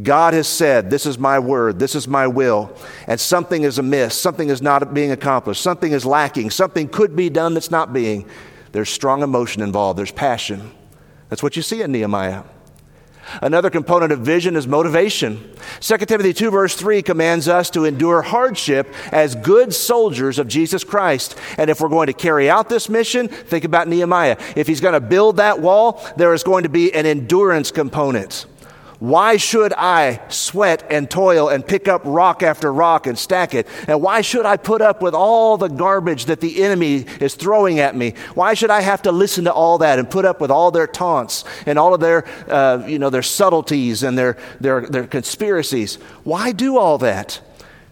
God 0.00 0.32
has 0.34 0.48
said, 0.48 0.90
This 0.90 1.04
is 1.04 1.18
my 1.18 1.38
word, 1.38 1.78
this 1.78 1.94
is 1.94 2.08
my 2.08 2.26
will, 2.26 2.74
and 3.06 3.20
something 3.20 3.62
is 3.62 3.78
amiss, 3.78 4.16
something 4.16 4.48
is 4.48 4.62
not 4.62 4.94
being 4.94 5.10
accomplished, 5.10 5.60
something 5.60 5.92
is 5.92 6.06
lacking, 6.06 6.50
something 6.50 6.88
could 6.88 7.14
be 7.14 7.28
done 7.28 7.52
that's 7.52 7.70
not 7.70 7.92
being. 7.92 8.26
There's 8.72 8.88
strong 8.88 9.22
emotion 9.22 9.60
involved, 9.60 9.98
there's 9.98 10.12
passion. 10.12 10.70
That's 11.28 11.42
what 11.42 11.56
you 11.56 11.62
see 11.62 11.82
in 11.82 11.92
Nehemiah. 11.92 12.44
Another 13.40 13.70
component 13.70 14.12
of 14.12 14.20
vision 14.20 14.56
is 14.56 14.66
motivation. 14.66 15.56
2 15.80 15.98
Timothy 15.98 16.32
2, 16.32 16.50
verse 16.50 16.74
3 16.74 17.02
commands 17.02 17.48
us 17.48 17.70
to 17.70 17.84
endure 17.84 18.22
hardship 18.22 18.92
as 19.10 19.34
good 19.34 19.72
soldiers 19.72 20.38
of 20.38 20.48
Jesus 20.48 20.84
Christ. 20.84 21.38
And 21.56 21.70
if 21.70 21.80
we're 21.80 21.88
going 21.88 22.08
to 22.08 22.12
carry 22.12 22.50
out 22.50 22.68
this 22.68 22.88
mission, 22.88 23.28
think 23.28 23.64
about 23.64 23.88
Nehemiah. 23.88 24.36
If 24.56 24.66
he's 24.66 24.80
going 24.80 24.94
to 24.94 25.00
build 25.00 25.38
that 25.38 25.60
wall, 25.60 26.04
there 26.16 26.34
is 26.34 26.42
going 26.42 26.64
to 26.64 26.68
be 26.68 26.92
an 26.92 27.06
endurance 27.06 27.70
component. 27.70 28.46
Why 29.02 29.36
should 29.36 29.72
I 29.72 30.20
sweat 30.28 30.86
and 30.88 31.10
toil 31.10 31.48
and 31.48 31.66
pick 31.66 31.88
up 31.88 32.02
rock 32.04 32.44
after 32.44 32.72
rock 32.72 33.08
and 33.08 33.18
stack 33.18 33.52
it? 33.52 33.66
And 33.88 34.00
why 34.00 34.20
should 34.20 34.46
I 34.46 34.56
put 34.56 34.80
up 34.80 35.02
with 35.02 35.12
all 35.12 35.56
the 35.56 35.66
garbage 35.66 36.26
that 36.26 36.38
the 36.38 36.62
enemy 36.62 37.06
is 37.18 37.34
throwing 37.34 37.80
at 37.80 37.96
me? 37.96 38.14
Why 38.34 38.54
should 38.54 38.70
I 38.70 38.80
have 38.80 39.02
to 39.02 39.10
listen 39.10 39.46
to 39.46 39.52
all 39.52 39.78
that 39.78 39.98
and 39.98 40.08
put 40.08 40.24
up 40.24 40.40
with 40.40 40.52
all 40.52 40.70
their 40.70 40.86
taunts 40.86 41.42
and 41.66 41.80
all 41.80 41.94
of 41.94 42.00
their, 42.00 42.24
uh, 42.48 42.84
you 42.86 43.00
know, 43.00 43.10
their 43.10 43.24
subtleties 43.24 44.04
and 44.04 44.16
their, 44.16 44.38
their, 44.60 44.82
their 44.82 45.08
conspiracies? 45.08 45.96
Why 46.22 46.52
do 46.52 46.78
all 46.78 46.98
that? 46.98 47.40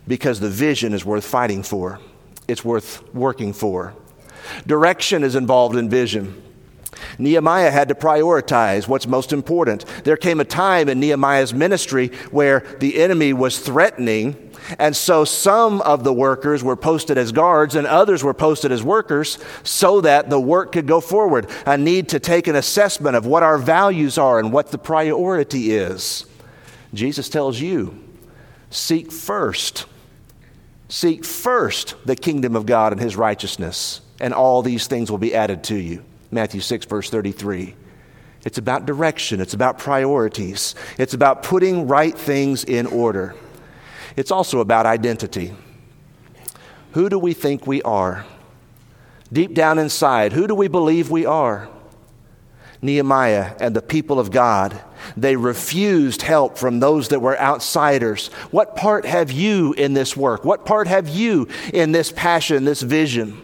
Because 0.07 0.39
the 0.39 0.49
vision 0.49 0.95
is 0.95 1.05
worth 1.05 1.27
fighting 1.27 1.65
for. 1.65 1.99
It's 2.47 2.65
worth 2.65 3.03
working 3.13 3.53
for. 3.53 3.95
Direction 4.65 5.25
is 5.25 5.35
involved 5.35 5.75
in 5.75 5.91
vision. 5.91 6.41
Nehemiah 7.19 7.71
had 7.71 7.89
to 7.89 7.95
prioritize 7.95 8.89
what's 8.89 9.07
most 9.07 9.33
important. 9.33 9.85
There 10.05 10.17
came 10.17 10.41
a 10.41 10.45
time 10.45 10.89
in 10.89 11.01
Nehemiah's 11.01 11.55
ministry 11.55 12.09
where 12.31 12.61
the 12.81 13.01
enemy 13.01 13.33
was 13.33 13.59
threatening, 13.59 14.51
and 14.79 14.95
so 14.95 15.25
some 15.25 15.81
of 15.83 16.05
the 16.05 16.13
workers 16.13 16.63
were 16.63 16.77
posted 16.77 17.19
as 17.19 17.33
guards 17.33 17.75
and 17.75 17.87
others 17.87 18.23
were 18.23 18.35
posted 18.35 18.71
as 18.73 18.83
workers 18.83 19.39
so 19.63 20.01
that 20.03 20.31
the 20.31 20.41
work 20.41 20.73
could 20.73 20.87
go 20.87 21.01
forward. 21.01 21.49
A 21.67 21.77
need 21.77 22.09
to 22.11 22.21
take 22.21 22.47
an 22.47 22.57
assessment 22.57 23.17
of 23.17 23.27
what 23.27 23.43
our 23.43 23.59
values 23.59 24.19
are 24.19 24.39
and 24.39 24.53
what 24.53 24.71
the 24.71 24.79
priority 24.79 25.73
is. 25.73 26.27
Jesus 26.95 27.29
tells 27.29 27.61
you 27.61 27.99
seek 28.71 29.11
first, 29.11 29.87
seek 30.89 31.25
first 31.25 31.95
the 32.05 32.17
kingdom 32.17 32.55
of 32.55 32.67
God 32.67 32.93
and 32.93 33.01
his 33.01 33.17
righteousness, 33.17 34.01
and 34.21 34.33
all 34.35 34.63
these 34.63 34.87
things 34.87 35.11
will 35.11 35.19
be 35.19 35.35
added 35.35 35.65
to 35.65 35.77
you. 35.77 36.05
Matthew 36.31 36.61
6, 36.61 36.87
verse 36.87 37.11
33. 37.11 37.75
It's 38.45 38.59
about 38.59 38.87
direction, 38.87 39.41
it's 39.41 39.55
about 39.55 39.79
priorities, 39.79 40.75
it's 40.99 41.13
about 41.13 41.43
putting 41.43 41.87
right 41.87 42.17
things 42.17 42.65
in 42.65 42.87
order. 42.87 43.35
It's 44.17 44.31
also 44.31 44.61
about 44.61 44.87
identity. 44.87 45.55
Who 46.93 47.09
do 47.09 47.19
we 47.19 47.35
think 47.35 47.67
we 47.67 47.83
are? 47.83 48.25
Deep 49.33 49.55
down 49.55 49.79
inside, 49.79 50.33
who 50.33 50.47
do 50.47 50.55
we 50.55 50.69
believe 50.69 51.11
we 51.11 51.27
are? 51.27 51.69
Nehemiah 52.83 53.55
and 53.61 53.77
the 53.77 53.83
people 53.83 54.19
of 54.19 54.31
God, 54.31 54.81
they 55.17 55.37
refused 55.37 56.23
help 56.23 56.57
from 56.57 56.81
those 56.81 57.09
that 57.09 57.21
were 57.21 57.39
outsiders. 57.39 58.29
What 58.51 58.75
part 58.75 59.05
have 59.05 59.31
you 59.31 59.75
in 59.75 59.93
this 59.93 60.17
work? 60.17 60.45
What 60.45 60.65
part 60.65 60.89
have 60.89 61.09
you 61.09 61.47
in 61.75 61.93
this 61.93 62.11
passion, 62.11 62.65
this 62.65 62.81
vision? 62.81 63.41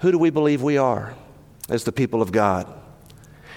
Who 0.00 0.10
do 0.10 0.18
we 0.18 0.30
believe 0.30 0.62
we 0.62 0.78
are? 0.78 1.14
As 1.72 1.84
the 1.84 1.92
people 1.92 2.20
of 2.20 2.30
God. 2.30 2.66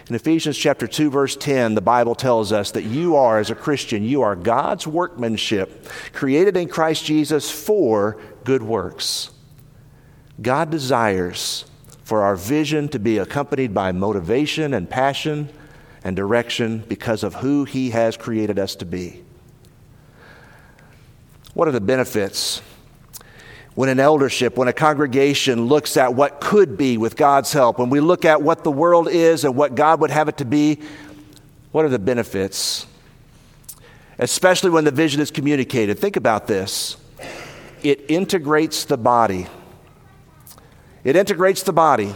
In 0.08 0.16
Ephesians 0.16 0.58
chapter 0.58 0.88
2 0.88 1.10
verse 1.10 1.36
10, 1.36 1.76
the 1.76 1.82
Bible 1.82 2.16
tells 2.16 2.54
us 2.54 2.72
that 2.72 2.84
you 2.84 3.18
are 3.18 3.40
as 3.40 3.50
a 3.50 3.56
Christian, 3.56 4.04
you 4.04 4.22
are 4.22 4.36
God's 4.36 4.88
workmanship, 4.88 5.90
created 6.14 6.56
in 6.56 6.70
Christ 6.70 7.04
Jesus 7.04 7.52
for 7.52 8.18
good 8.46 8.64
works. 8.64 9.32
God 10.42 10.70
desires 10.70 11.66
for 12.04 12.22
our 12.22 12.38
vision 12.38 12.88
to 12.90 13.00
be 13.00 13.18
accompanied 13.18 13.74
by 13.74 13.92
motivation 13.92 14.74
and 14.74 14.90
passion 14.90 15.50
and 16.04 16.16
direction 16.16 16.86
because 16.88 17.24
of 17.24 17.36
who 17.36 17.66
he 17.66 17.90
has 17.90 18.16
created 18.16 18.60
us 18.60 18.76
to 18.76 18.86
be. 18.86 19.24
What 21.54 21.68
are 21.68 21.72
the 21.72 21.82
benefits 21.82 22.62
when 23.76 23.90
an 23.90 24.00
eldership, 24.00 24.58
when 24.58 24.70
a 24.70 24.74
congregation 24.74 25.66
looks 25.66 25.98
at 25.98 26.16
what 26.16 26.40
could 26.40 26.78
be 26.78 26.98
with 26.98 27.18
God's 27.18 27.52
help, 27.52 27.78
when 27.78 27.90
we 27.90 28.00
look 28.00 28.24
at 28.26 28.42
what 28.42 28.64
the 28.64 28.72
world 28.72 29.10
is 29.10 29.44
and 29.44 29.56
what 29.56 29.76
God 29.76 30.00
would 30.00 30.12
have 30.12 30.30
it 30.30 30.38
to 30.38 30.46
be, 30.46 30.80
what 31.72 31.84
are 31.84 31.90
the 31.90 32.00
benefits? 32.00 32.88
Especially 34.18 34.70
when 34.70 34.86
the 34.86 34.92
vision 34.92 35.20
is 35.20 35.30
communicated. 35.30 36.00
Think 36.00 36.16
about 36.16 36.48
this 36.48 36.98
it 37.84 38.10
integrates 38.10 38.86
the 38.86 38.98
body. 38.98 39.48
It 41.04 41.16
integrates 41.16 41.62
the 41.62 41.74
body. 41.74 42.16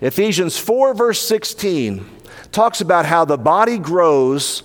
Ephesians 0.00 0.56
4, 0.56 0.94
verse 0.94 1.20
16, 1.20 2.06
talks 2.52 2.80
about 2.80 3.04
how 3.04 3.24
the 3.24 3.36
body 3.36 3.78
grows 3.78 4.62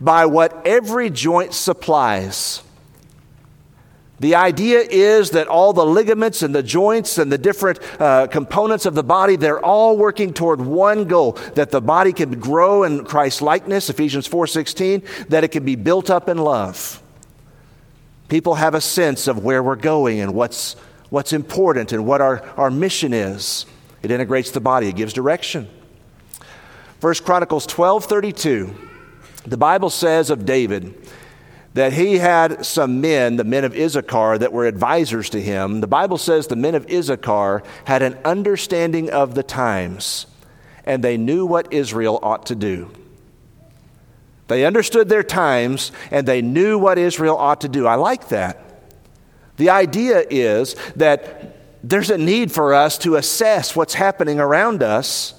by 0.00 0.26
what 0.26 0.66
every 0.66 1.08
joint 1.08 1.54
supplies. 1.54 2.62
The 4.18 4.34
idea 4.34 4.80
is 4.80 5.30
that 5.30 5.46
all 5.46 5.74
the 5.74 5.84
ligaments 5.84 6.42
and 6.42 6.54
the 6.54 6.62
joints 6.62 7.18
and 7.18 7.30
the 7.30 7.36
different 7.36 7.78
uh, 8.00 8.26
components 8.28 8.86
of 8.86 8.94
the 8.94 9.02
body, 9.02 9.36
they're 9.36 9.62
all 9.62 9.98
working 9.98 10.32
toward 10.32 10.60
one 10.60 11.04
goal, 11.04 11.32
that 11.54 11.70
the 11.70 11.82
body 11.82 12.14
can 12.14 12.40
grow 12.40 12.84
in 12.84 13.04
Christ's 13.04 13.42
likeness, 13.42 13.90
Ephesians 13.90 14.26
4:16, 14.26 15.28
that 15.28 15.44
it 15.44 15.48
can 15.48 15.64
be 15.64 15.76
built 15.76 16.08
up 16.08 16.30
in 16.30 16.38
love. 16.38 17.02
People 18.28 18.54
have 18.54 18.74
a 18.74 18.80
sense 18.80 19.28
of 19.28 19.44
where 19.44 19.62
we're 19.62 19.76
going 19.76 20.20
and 20.20 20.34
what's, 20.34 20.74
what's 21.10 21.32
important 21.32 21.92
and 21.92 22.06
what 22.06 22.20
our, 22.20 22.42
our 22.56 22.70
mission 22.70 23.12
is. 23.12 23.66
It 24.02 24.10
integrates 24.10 24.50
the 24.50 24.60
body, 24.60 24.88
it 24.88 24.96
gives 24.96 25.12
direction. 25.12 25.68
First 27.00 27.24
Chronicles 27.24 27.66
12:32, 27.66 28.74
the 29.44 29.58
Bible 29.58 29.90
says 29.90 30.30
of 30.30 30.46
David, 30.46 30.94
that 31.76 31.92
he 31.92 32.16
had 32.16 32.64
some 32.64 33.02
men, 33.02 33.36
the 33.36 33.44
men 33.44 33.62
of 33.62 33.76
Issachar, 33.76 34.38
that 34.38 34.50
were 34.50 34.64
advisors 34.64 35.28
to 35.28 35.42
him. 35.42 35.82
The 35.82 35.86
Bible 35.86 36.16
says 36.16 36.46
the 36.46 36.56
men 36.56 36.74
of 36.74 36.90
Issachar 36.90 37.62
had 37.84 38.00
an 38.00 38.16
understanding 38.24 39.10
of 39.10 39.34
the 39.34 39.42
times, 39.42 40.26
and 40.86 41.04
they 41.04 41.18
knew 41.18 41.44
what 41.44 41.70
Israel 41.74 42.18
ought 42.22 42.46
to 42.46 42.54
do. 42.54 42.90
They 44.48 44.64
understood 44.64 45.10
their 45.10 45.22
times, 45.22 45.92
and 46.10 46.26
they 46.26 46.40
knew 46.40 46.78
what 46.78 46.96
Israel 46.96 47.36
ought 47.36 47.60
to 47.60 47.68
do. 47.68 47.86
I 47.86 47.96
like 47.96 48.28
that. 48.28 48.88
The 49.58 49.68
idea 49.68 50.24
is 50.30 50.76
that 50.96 51.58
there's 51.84 52.08
a 52.08 52.16
need 52.16 52.50
for 52.50 52.72
us 52.72 52.96
to 52.98 53.16
assess 53.16 53.76
what's 53.76 53.92
happening 53.92 54.40
around 54.40 54.82
us 54.82 55.34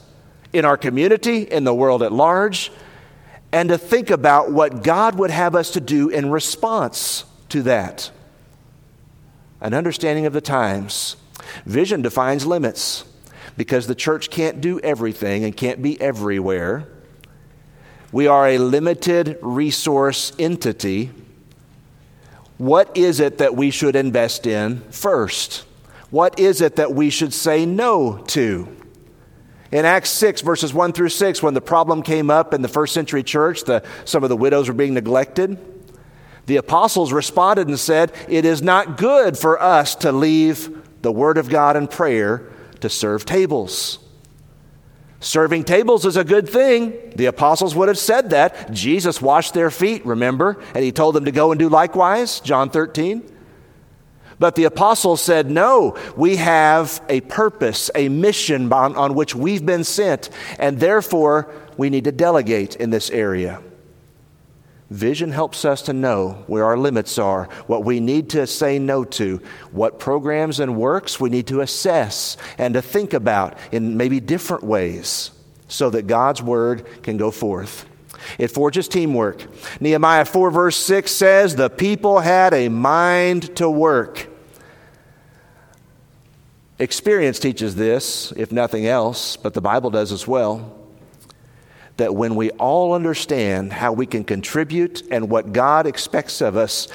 in 0.53 0.65
our 0.65 0.77
community, 0.77 1.41
in 1.41 1.63
the 1.63 1.73
world 1.73 2.03
at 2.03 2.11
large, 2.11 2.71
and 3.51 3.69
to 3.69 3.77
think 3.77 4.09
about 4.09 4.51
what 4.51 4.83
God 4.83 5.15
would 5.15 5.31
have 5.31 5.55
us 5.55 5.71
to 5.71 5.81
do 5.81 6.09
in 6.09 6.29
response 6.29 7.25
to 7.49 7.61
that. 7.63 8.11
An 9.61 9.73
understanding 9.73 10.25
of 10.25 10.33
the 10.33 10.41
times. 10.41 11.15
Vision 11.65 12.01
defines 12.01 12.45
limits 12.45 13.05
because 13.55 13.87
the 13.87 13.95
church 13.95 14.29
can't 14.29 14.61
do 14.61 14.79
everything 14.81 15.43
and 15.43 15.55
can't 15.55 15.81
be 15.81 15.99
everywhere. 15.99 16.87
We 18.11 18.27
are 18.27 18.47
a 18.47 18.57
limited 18.57 19.37
resource 19.41 20.31
entity. 20.37 21.11
What 22.57 22.95
is 22.95 23.19
it 23.19 23.39
that 23.39 23.55
we 23.55 23.71
should 23.71 23.95
invest 23.95 24.45
in 24.45 24.81
first? 24.91 25.65
What 26.09 26.39
is 26.39 26.61
it 26.61 26.77
that 26.77 26.93
we 26.93 27.09
should 27.09 27.33
say 27.33 27.65
no 27.65 28.23
to? 28.27 28.76
In 29.71 29.85
Acts 29.85 30.09
6, 30.11 30.41
verses 30.41 30.73
1 30.73 30.93
through 30.93 31.09
6, 31.09 31.43
when 31.43 31.53
the 31.53 31.61
problem 31.61 32.01
came 32.01 32.29
up 32.29 32.53
in 32.53 32.61
the 32.61 32.67
first 32.67 32.93
century 32.93 33.23
church, 33.23 33.63
the, 33.63 33.83
some 34.05 34.23
of 34.23 34.29
the 34.29 34.37
widows 34.37 34.67
were 34.67 34.73
being 34.73 34.93
neglected, 34.93 35.57
the 36.45 36.55
apostles 36.55 37.11
responded 37.11 37.67
and 37.67 37.79
said, 37.79 38.13
It 38.29 38.45
is 38.45 38.61
not 38.61 38.97
good 38.97 39.37
for 39.37 39.61
us 39.61 39.95
to 39.95 40.13
leave 40.13 41.01
the 41.01 41.11
Word 41.11 41.37
of 41.37 41.49
God 41.49 41.75
and 41.75 41.89
prayer 41.89 42.49
to 42.79 42.89
serve 42.89 43.25
tables. 43.25 43.99
Serving 45.19 45.63
tables 45.63 46.05
is 46.05 46.15
a 46.15 46.23
good 46.23 46.47
thing. 46.47 46.93
The 47.15 47.25
apostles 47.25 47.75
would 47.75 47.87
have 47.87 47.97
said 47.97 48.29
that. 48.29 48.71
Jesus 48.71 49.21
washed 49.21 49.53
their 49.53 49.71
feet, 49.71 50.05
remember? 50.05 50.63
And 50.73 50.83
he 50.83 50.91
told 50.91 51.15
them 51.15 51.25
to 51.25 51.31
go 51.31 51.51
and 51.51 51.59
do 51.59 51.69
likewise, 51.69 52.39
John 52.39 52.69
13. 52.69 53.36
But 54.39 54.55
the 54.55 54.65
apostles 54.65 55.21
said, 55.21 55.49
No, 55.49 55.97
we 56.15 56.35
have 56.35 57.01
a 57.09 57.21
purpose, 57.21 57.89
a 57.95 58.09
mission 58.09 58.71
on, 58.71 58.95
on, 58.95 59.15
which 59.15 59.35
we've 59.35 59.65
been 59.65 59.83
sent, 59.83 60.29
and 60.59 60.79
therefore 60.79 61.51
we 61.75 61.89
need 61.89 62.03
to 62.03 62.11
delegate 62.11 62.75
in 62.75 62.89
this 62.89 63.09
area. 63.09 63.61
Vision 64.89 65.31
helps 65.31 65.65
us 65.65 65.81
to 65.83 65.93
know 65.93 66.43
where 66.47 66.63
our 66.63 66.77
limits 66.77 67.17
are, 67.17 67.45
what 67.65 67.83
we 67.83 67.99
need 67.99 68.29
to 68.29 68.47
say 68.47 68.79
no 68.79 69.03
to, 69.03 69.41
what 69.71 69.99
programs 69.99 70.61
and 70.61 70.77
works 70.77 71.19
we 71.19 71.29
need 71.29 71.47
to 71.47 71.59
assess 71.59 72.37
and 72.57 72.73
to 72.73 72.81
think 72.81 73.13
about 73.13 73.57
in 73.73 73.97
maybe 73.97 74.21
different 74.21 74.63
ways 74.63 75.31
so 75.67 75.89
that 75.89 76.07
God's 76.07 76.41
word 76.41 76.85
can 77.03 77.17
go 77.17 77.31
forth. 77.31 77.85
It 78.37 78.49
forges 78.49 78.87
teamwork. 78.87 79.45
Nehemiah 79.81 80.25
4, 80.25 80.51
verse 80.51 80.77
6 80.77 81.11
says, 81.11 81.55
The 81.55 81.69
people 81.69 82.19
had 82.19 82.53
a 82.53 82.69
mind 82.69 83.55
to 83.57 83.69
work. 83.69 84.27
Experience 86.79 87.39
teaches 87.39 87.75
this, 87.75 88.31
if 88.37 88.51
nothing 88.51 88.85
else, 88.85 89.35
but 89.35 89.53
the 89.53 89.61
Bible 89.61 89.89
does 89.89 90.11
as 90.11 90.27
well. 90.27 90.73
that 91.97 92.13
when 92.13 92.35
we 92.35 92.51
all 92.51 92.93
understand 92.93 93.73
how 93.73 93.91
we 93.91 94.05
can 94.05 94.23
contribute 94.23 95.01
and 95.09 95.29
what 95.29 95.51
God 95.51 95.87
expects 95.87 96.41
of 96.41 96.55
us, 96.55 96.87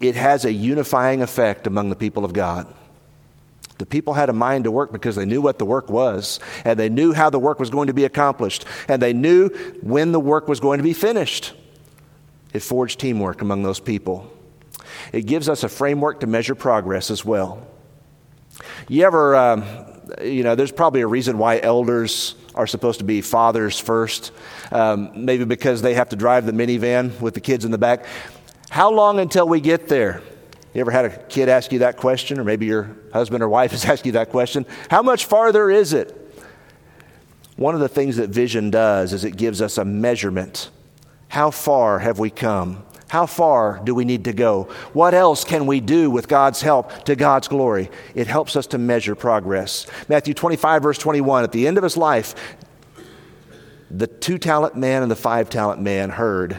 it 0.00 0.16
has 0.16 0.44
a 0.44 0.52
unifying 0.52 1.22
effect 1.22 1.66
among 1.66 1.90
the 1.90 1.96
people 1.96 2.24
of 2.24 2.32
God. 2.32 2.66
The 3.78 3.86
people 3.86 4.14
had 4.14 4.30
a 4.30 4.32
mind 4.32 4.64
to 4.64 4.70
work 4.70 4.92
because 4.92 5.16
they 5.16 5.26
knew 5.26 5.42
what 5.42 5.58
the 5.58 5.66
work 5.66 5.90
was, 5.90 6.40
and 6.64 6.78
they 6.78 6.88
knew 6.88 7.12
how 7.12 7.30
the 7.30 7.38
work 7.38 7.60
was 7.60 7.70
going 7.70 7.88
to 7.88 7.94
be 7.94 8.04
accomplished, 8.04 8.64
and 8.88 9.02
they 9.02 9.12
knew 9.12 9.48
when 9.82 10.12
the 10.12 10.20
work 10.20 10.48
was 10.48 10.60
going 10.60 10.78
to 10.78 10.84
be 10.84 10.94
finished. 10.94 11.52
It 12.52 12.60
forged 12.60 12.98
teamwork 13.00 13.42
among 13.42 13.62
those 13.62 13.80
people. 13.80 14.32
It 15.12 15.26
gives 15.26 15.48
us 15.48 15.62
a 15.62 15.68
framework 15.68 16.20
to 16.20 16.26
measure 16.26 16.54
progress 16.54 17.10
as 17.10 17.24
well. 17.24 17.66
You 18.88 19.04
ever, 19.04 19.36
um, 19.36 19.64
you 20.22 20.42
know, 20.42 20.54
there's 20.54 20.72
probably 20.72 21.02
a 21.02 21.06
reason 21.06 21.36
why 21.36 21.60
elders 21.60 22.34
are 22.54 22.66
supposed 22.66 23.00
to 23.00 23.04
be 23.04 23.20
fathers 23.20 23.78
first, 23.78 24.32
um, 24.72 25.10
maybe 25.14 25.44
because 25.44 25.82
they 25.82 25.94
have 25.94 26.08
to 26.08 26.16
drive 26.16 26.46
the 26.46 26.52
minivan 26.52 27.20
with 27.20 27.34
the 27.34 27.40
kids 27.40 27.66
in 27.66 27.70
the 27.70 27.78
back. 27.78 28.06
How 28.70 28.90
long 28.90 29.20
until 29.20 29.46
we 29.46 29.60
get 29.60 29.88
there? 29.88 30.22
You 30.76 30.82
ever 30.82 30.90
had 30.90 31.06
a 31.06 31.16
kid 31.28 31.48
ask 31.48 31.72
you 31.72 31.78
that 31.78 31.96
question, 31.96 32.38
or 32.38 32.44
maybe 32.44 32.66
your 32.66 32.94
husband 33.10 33.42
or 33.42 33.48
wife 33.48 33.70
has 33.70 33.86
asked 33.86 34.04
you 34.04 34.12
that 34.12 34.28
question? 34.28 34.66
How 34.90 35.00
much 35.00 35.24
farther 35.24 35.70
is 35.70 35.94
it? 35.94 36.14
One 37.56 37.74
of 37.74 37.80
the 37.80 37.88
things 37.88 38.16
that 38.18 38.28
vision 38.28 38.70
does 38.70 39.14
is 39.14 39.24
it 39.24 39.38
gives 39.38 39.62
us 39.62 39.78
a 39.78 39.86
measurement. 39.86 40.68
How 41.28 41.50
far 41.50 42.00
have 42.00 42.18
we 42.18 42.28
come? 42.28 42.84
How 43.08 43.24
far 43.24 43.80
do 43.84 43.94
we 43.94 44.04
need 44.04 44.24
to 44.24 44.34
go? 44.34 44.64
What 44.92 45.14
else 45.14 45.44
can 45.44 45.64
we 45.64 45.80
do 45.80 46.10
with 46.10 46.28
God's 46.28 46.60
help 46.60 47.06
to 47.06 47.16
God's 47.16 47.48
glory? 47.48 47.90
It 48.14 48.26
helps 48.26 48.54
us 48.54 48.66
to 48.66 48.78
measure 48.78 49.14
progress. 49.14 49.86
Matthew 50.10 50.34
25, 50.34 50.82
verse 50.82 50.98
21, 50.98 51.42
at 51.42 51.52
the 51.52 51.66
end 51.66 51.78
of 51.78 51.84
his 51.84 51.96
life, 51.96 52.34
the 53.90 54.08
two 54.08 54.36
talent 54.36 54.76
man 54.76 55.00
and 55.00 55.10
the 55.10 55.16
five 55.16 55.48
talent 55.48 55.80
man 55.80 56.10
heard, 56.10 56.58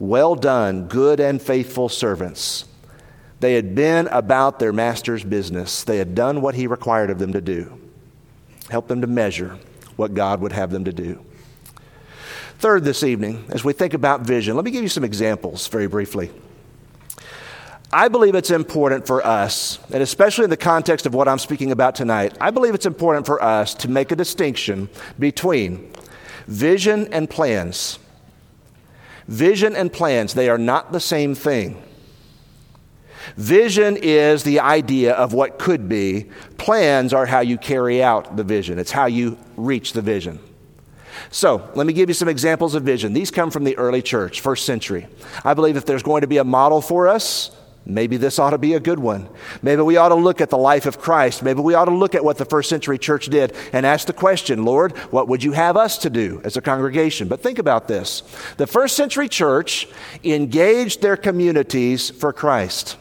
Well 0.00 0.34
done, 0.34 0.88
good 0.88 1.20
and 1.20 1.40
faithful 1.40 1.88
servants. 1.88 2.64
They 3.42 3.54
had 3.54 3.74
been 3.74 4.06
about 4.06 4.60
their 4.60 4.72
master's 4.72 5.24
business, 5.24 5.82
they 5.82 5.98
had 5.98 6.14
done 6.14 6.42
what 6.42 6.54
he 6.54 6.68
required 6.68 7.10
of 7.10 7.18
them 7.18 7.32
to 7.32 7.40
do. 7.40 7.76
Help 8.70 8.86
them 8.86 9.00
to 9.00 9.08
measure 9.08 9.58
what 9.96 10.14
God 10.14 10.40
would 10.40 10.52
have 10.52 10.70
them 10.70 10.84
to 10.84 10.92
do. 10.92 11.24
Third, 12.60 12.84
this 12.84 13.02
evening, 13.02 13.44
as 13.48 13.64
we 13.64 13.72
think 13.72 13.94
about 13.94 14.20
vision, 14.20 14.54
let 14.54 14.64
me 14.64 14.70
give 14.70 14.84
you 14.84 14.88
some 14.88 15.02
examples 15.02 15.66
very 15.66 15.88
briefly. 15.88 16.30
I 17.92 18.06
believe 18.06 18.36
it's 18.36 18.52
important 18.52 19.08
for 19.08 19.26
us, 19.26 19.80
and 19.92 20.04
especially 20.04 20.44
in 20.44 20.50
the 20.50 20.56
context 20.56 21.04
of 21.04 21.12
what 21.12 21.26
I'm 21.26 21.40
speaking 21.40 21.72
about 21.72 21.96
tonight, 21.96 22.38
I 22.40 22.52
believe 22.52 22.76
it's 22.76 22.86
important 22.86 23.26
for 23.26 23.42
us 23.42 23.74
to 23.74 23.90
make 23.90 24.12
a 24.12 24.16
distinction 24.16 24.88
between 25.18 25.92
vision 26.46 27.12
and 27.12 27.28
plans. 27.28 27.98
Vision 29.26 29.74
and 29.74 29.92
plans, 29.92 30.32
they 30.32 30.48
are 30.48 30.58
not 30.58 30.92
the 30.92 31.00
same 31.00 31.34
thing. 31.34 31.82
Vision 33.36 33.96
is 33.96 34.42
the 34.42 34.60
idea 34.60 35.12
of 35.14 35.32
what 35.32 35.58
could 35.58 35.88
be. 35.88 36.28
Plans 36.58 37.12
are 37.12 37.26
how 37.26 37.40
you 37.40 37.58
carry 37.58 38.02
out 38.02 38.36
the 38.36 38.44
vision, 38.44 38.78
it's 38.78 38.92
how 38.92 39.06
you 39.06 39.38
reach 39.56 39.92
the 39.92 40.02
vision. 40.02 40.38
So, 41.30 41.70
let 41.74 41.86
me 41.86 41.92
give 41.92 42.08
you 42.08 42.14
some 42.14 42.28
examples 42.28 42.74
of 42.74 42.82
vision. 42.82 43.12
These 43.12 43.30
come 43.30 43.50
from 43.50 43.64
the 43.64 43.76
early 43.78 44.02
church, 44.02 44.40
first 44.40 44.66
century. 44.66 45.06
I 45.44 45.54
believe 45.54 45.76
if 45.76 45.86
there's 45.86 46.02
going 46.02 46.22
to 46.22 46.26
be 46.26 46.38
a 46.38 46.44
model 46.44 46.80
for 46.80 47.08
us, 47.08 47.50
maybe 47.84 48.16
this 48.16 48.38
ought 48.38 48.50
to 48.50 48.58
be 48.58 48.74
a 48.74 48.80
good 48.80 48.98
one. 48.98 49.28
Maybe 49.62 49.82
we 49.82 49.96
ought 49.96 50.08
to 50.08 50.14
look 50.14 50.40
at 50.40 50.50
the 50.50 50.58
life 50.58 50.86
of 50.86 50.98
Christ. 50.98 51.42
Maybe 51.42 51.60
we 51.60 51.74
ought 51.74 51.86
to 51.86 51.94
look 51.94 52.14
at 52.14 52.24
what 52.24 52.38
the 52.38 52.44
first 52.44 52.68
century 52.68 52.98
church 52.98 53.26
did 53.26 53.54
and 53.72 53.84
ask 53.86 54.06
the 54.06 54.12
question, 54.12 54.64
Lord, 54.64 54.96
what 55.10 55.28
would 55.28 55.42
you 55.42 55.52
have 55.52 55.76
us 55.76 55.98
to 55.98 56.10
do 56.10 56.40
as 56.44 56.56
a 56.56 56.62
congregation? 56.62 57.28
But 57.28 57.42
think 57.42 57.58
about 57.58 57.88
this. 57.88 58.22
The 58.56 58.66
first 58.66 58.96
century 58.96 59.28
church 59.28 59.88
engaged 60.24 61.02
their 61.02 61.16
communities 61.16 62.10
for 62.10 62.32
Christ. 62.32 62.96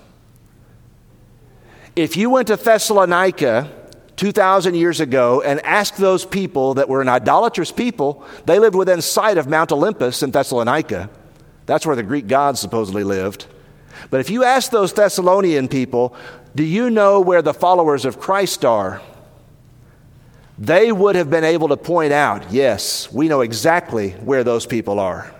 If 2.01 2.17
you 2.17 2.31
went 2.31 2.47
to 2.47 2.55
Thessalonica 2.55 3.71
2,000 4.15 4.73
years 4.73 4.99
ago 4.99 5.43
and 5.43 5.63
asked 5.63 5.97
those 5.97 6.25
people 6.25 6.73
that 6.73 6.89
were 6.89 6.99
an 6.99 7.07
idolatrous 7.07 7.71
people, 7.71 8.25
they 8.47 8.57
lived 8.57 8.75
within 8.75 9.03
sight 9.03 9.37
of 9.37 9.47
Mount 9.47 9.71
Olympus 9.71 10.23
in 10.23 10.31
Thessalonica. 10.31 11.11
That's 11.67 11.85
where 11.85 11.95
the 11.95 12.01
Greek 12.01 12.25
gods 12.25 12.59
supposedly 12.59 13.03
lived. 13.03 13.45
But 14.09 14.19
if 14.19 14.31
you 14.31 14.43
ask 14.43 14.71
those 14.71 14.93
Thessalonian 14.93 15.67
people, 15.67 16.15
do 16.55 16.63
you 16.63 16.89
know 16.89 17.21
where 17.21 17.43
the 17.43 17.53
followers 17.53 18.03
of 18.03 18.19
Christ 18.19 18.65
are? 18.65 18.99
They 20.57 20.91
would 20.91 21.15
have 21.15 21.29
been 21.29 21.43
able 21.43 21.67
to 21.67 21.77
point 21.77 22.13
out, 22.13 22.51
yes, 22.51 23.13
we 23.13 23.27
know 23.27 23.41
exactly 23.41 24.13
where 24.13 24.43
those 24.43 24.65
people 24.65 24.99
are. 24.99 25.31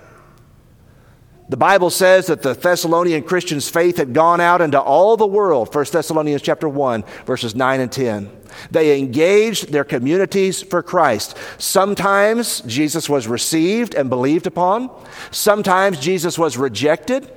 The 1.52 1.58
Bible 1.58 1.90
says 1.90 2.28
that 2.28 2.44
the 2.44 2.54
Thessalonian 2.54 3.24
Christians' 3.24 3.70
faith 3.70 3.98
had 3.98 4.14
gone 4.14 4.40
out 4.40 4.62
into 4.62 4.80
all 4.80 5.18
the 5.18 5.28
world, 5.28 5.76
1 5.76 5.86
Thessalonians 5.92 6.42
chapter 6.42 6.70
1, 6.70 7.04
verses 7.26 7.56
9 7.56 7.82
and 7.82 7.92
10. 7.92 8.32
They 8.72 8.98
engaged 8.98 9.70
their 9.70 9.84
communities 9.84 10.62
for 10.62 10.82
Christ. 10.82 11.38
Sometimes 11.58 12.62
Jesus 12.62 13.10
was 13.10 13.28
received 13.28 13.96
and 13.96 14.10
believed 14.10 14.48
upon. 14.48 14.90
Sometimes 15.32 16.00
Jesus 16.00 16.40
was 16.40 16.56
rejected. 16.56 17.30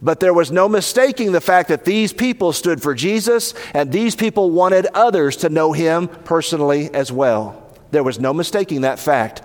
But 0.00 0.20
there 0.20 0.32
was 0.32 0.50
no 0.50 0.66
mistaking 0.66 1.32
the 1.32 1.42
fact 1.42 1.68
that 1.68 1.84
these 1.84 2.14
people 2.14 2.54
stood 2.54 2.80
for 2.80 2.94
Jesus 2.94 3.52
and 3.74 3.92
these 3.92 4.16
people 4.16 4.50
wanted 4.50 4.86
others 4.94 5.36
to 5.38 5.50
know 5.50 5.74
him 5.74 6.08
personally 6.08 6.88
as 6.94 7.12
well. 7.12 7.70
There 7.90 8.02
was 8.02 8.18
no 8.18 8.32
mistaking 8.32 8.80
that 8.80 8.98
fact. 8.98 9.42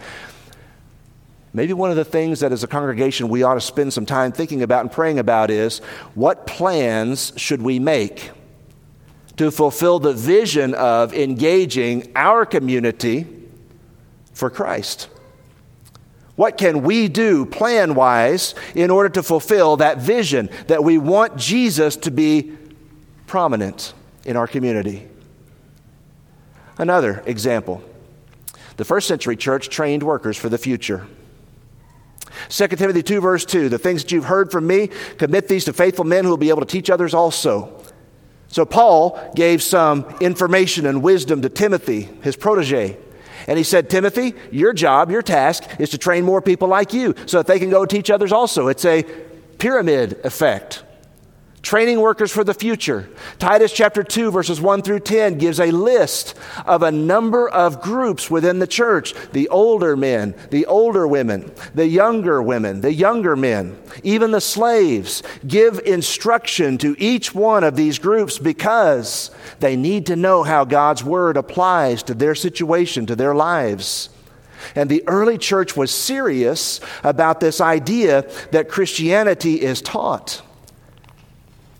Maybe 1.54 1.74
one 1.74 1.90
of 1.90 1.98
the 1.98 2.06
things 2.06 2.40
that 2.40 2.52
as 2.52 2.64
a 2.64 2.68
congregation 2.68 3.28
we 3.28 3.44
ought 3.44 3.56
to 3.56 3.62
spend 3.62 3.92
some 3.92 4.06
time 4.06 4.32
thinking 4.32 4.64
about 4.64 4.82
and 4.82 4.92
praying 4.92 5.20
about 5.20 5.52
is 5.52 5.80
what 6.16 6.48
plans 6.48 7.34
should 7.36 7.62
we 7.62 7.78
make 7.78 8.32
to 9.36 9.52
fulfill 9.52 10.00
the 10.00 10.14
vision 10.14 10.74
of 10.74 11.14
engaging 11.14 12.12
our 12.16 12.46
community 12.46 13.28
for 14.34 14.50
Christ? 14.50 15.10
What 16.36 16.58
can 16.58 16.84
we 16.84 17.08
do 17.08 17.46
plan 17.46 17.96
wise 17.96 18.56
in 18.74 18.90
order 18.90 19.10
to 19.10 19.24
fulfill 19.24 19.78
that 19.78 19.98
vision 19.98 20.50
that 20.68 20.84
we 20.84 20.98
want 20.98 21.36
Jesus 21.36 21.98
to 21.98 22.12
be 22.12 22.58
prominent 23.28 23.94
in 24.26 24.38
our 24.38 24.48
community? 24.48 25.08
Another 26.78 27.22
example 27.26 27.84
the 28.78 28.86
first 28.86 29.08
century 29.08 29.36
church 29.36 29.70
trained 29.70 30.02
workers 30.02 30.38
for 30.38 30.50
the 30.50 30.58
future. 30.58 31.06
2 32.50 32.68
Timothy 32.68 33.04
2, 33.04 33.22
verse 33.22 33.46
2 33.46 33.70
The 33.70 33.78
things 33.78 34.04
that 34.04 34.12
you've 34.12 34.26
heard 34.26 34.52
from 34.52 34.68
me, 34.68 34.90
commit 35.18 35.48
these 35.48 35.66
to 35.66 35.74
faithful 35.74 36.06
men 36.06 36.24
who 36.24 36.30
will 36.30 36.38
be 36.38 36.50
able 36.50 36.62
to 36.62 36.68
teach 36.68 36.90
others 36.90 37.14
also. 37.14 37.78
So, 38.48 38.66
Paul 38.66 39.32
gave 39.34 39.64
some 39.64 40.04
information 40.20 40.86
and 40.86 41.02
wisdom 41.02 41.42
to 41.42 41.50
Timothy, 41.50 42.10
his 42.22 42.36
protege. 42.36 42.98
And 43.48 43.58
he 43.58 43.64
said, 43.64 43.90
Timothy, 43.90 44.34
your 44.52 44.74
job, 44.74 45.10
your 45.10 45.22
task 45.22 45.64
is 45.80 45.90
to 45.92 45.98
train 45.98 46.26
more 46.26 46.42
people 46.42 46.68
like 46.68 46.94
you 46.94 47.16
so 47.26 47.38
that 47.38 47.48
they 47.48 47.60
can 47.60 47.70
go 47.70 47.86
teach 47.86 48.10
others 48.10 48.32
also. 48.32 48.68
It's 48.68 48.86
a 48.86 49.04
pyramid 49.58 50.20
effect 50.24 50.84
training 51.62 52.00
workers 52.00 52.32
for 52.32 52.44
the 52.44 52.54
future. 52.54 53.08
Titus 53.38 53.72
chapter 53.72 54.04
2, 54.04 54.32
verses 54.32 54.60
1 54.60 54.82
through 54.82 55.02
10 55.02 55.38
gives 55.38 55.60
a 55.60 55.72
list 55.72 56.34
of 56.66 56.82
a 56.82 56.92
number 56.92 57.48
of 57.48 57.82
groups 57.82 58.32
within 58.32 58.60
the 58.60 58.68
church 58.68 59.14
the 59.32 59.48
older 59.50 59.96
men, 59.96 60.34
the 60.50 60.66
older 60.66 61.08
women, 61.08 61.52
the 61.76 61.88
younger 61.88 62.42
women, 62.42 62.82
the 62.82 62.94
younger 62.94 63.36
men, 63.36 63.78
even 64.04 64.32
the 64.32 64.42
slaves. 64.42 65.22
Give 65.48 65.80
instruction 65.86 66.78
to 66.80 66.96
each 66.98 67.36
one 67.36 67.64
of 67.64 67.76
these 67.76 68.00
groups 68.00 68.40
because 68.40 69.30
they 69.60 69.76
need 69.76 70.08
to 70.08 70.16
know 70.16 70.44
how 70.44 70.66
God's 70.66 71.04
word 71.04 71.38
applies 71.38 72.02
to 72.04 72.14
their 72.14 72.36
situation, 72.36 73.06
to 73.06 73.16
their 73.16 73.36
lives. 73.36 74.10
And 74.76 74.90
the 74.90 75.04
early 75.08 75.38
church 75.38 75.76
was 75.76 75.92
serious 75.92 76.80
about 77.04 77.40
this 77.40 77.62
idea 77.62 78.30
that 78.52 78.70
Christianity 78.70 79.62
is 79.62 79.82
taught. 79.82 80.42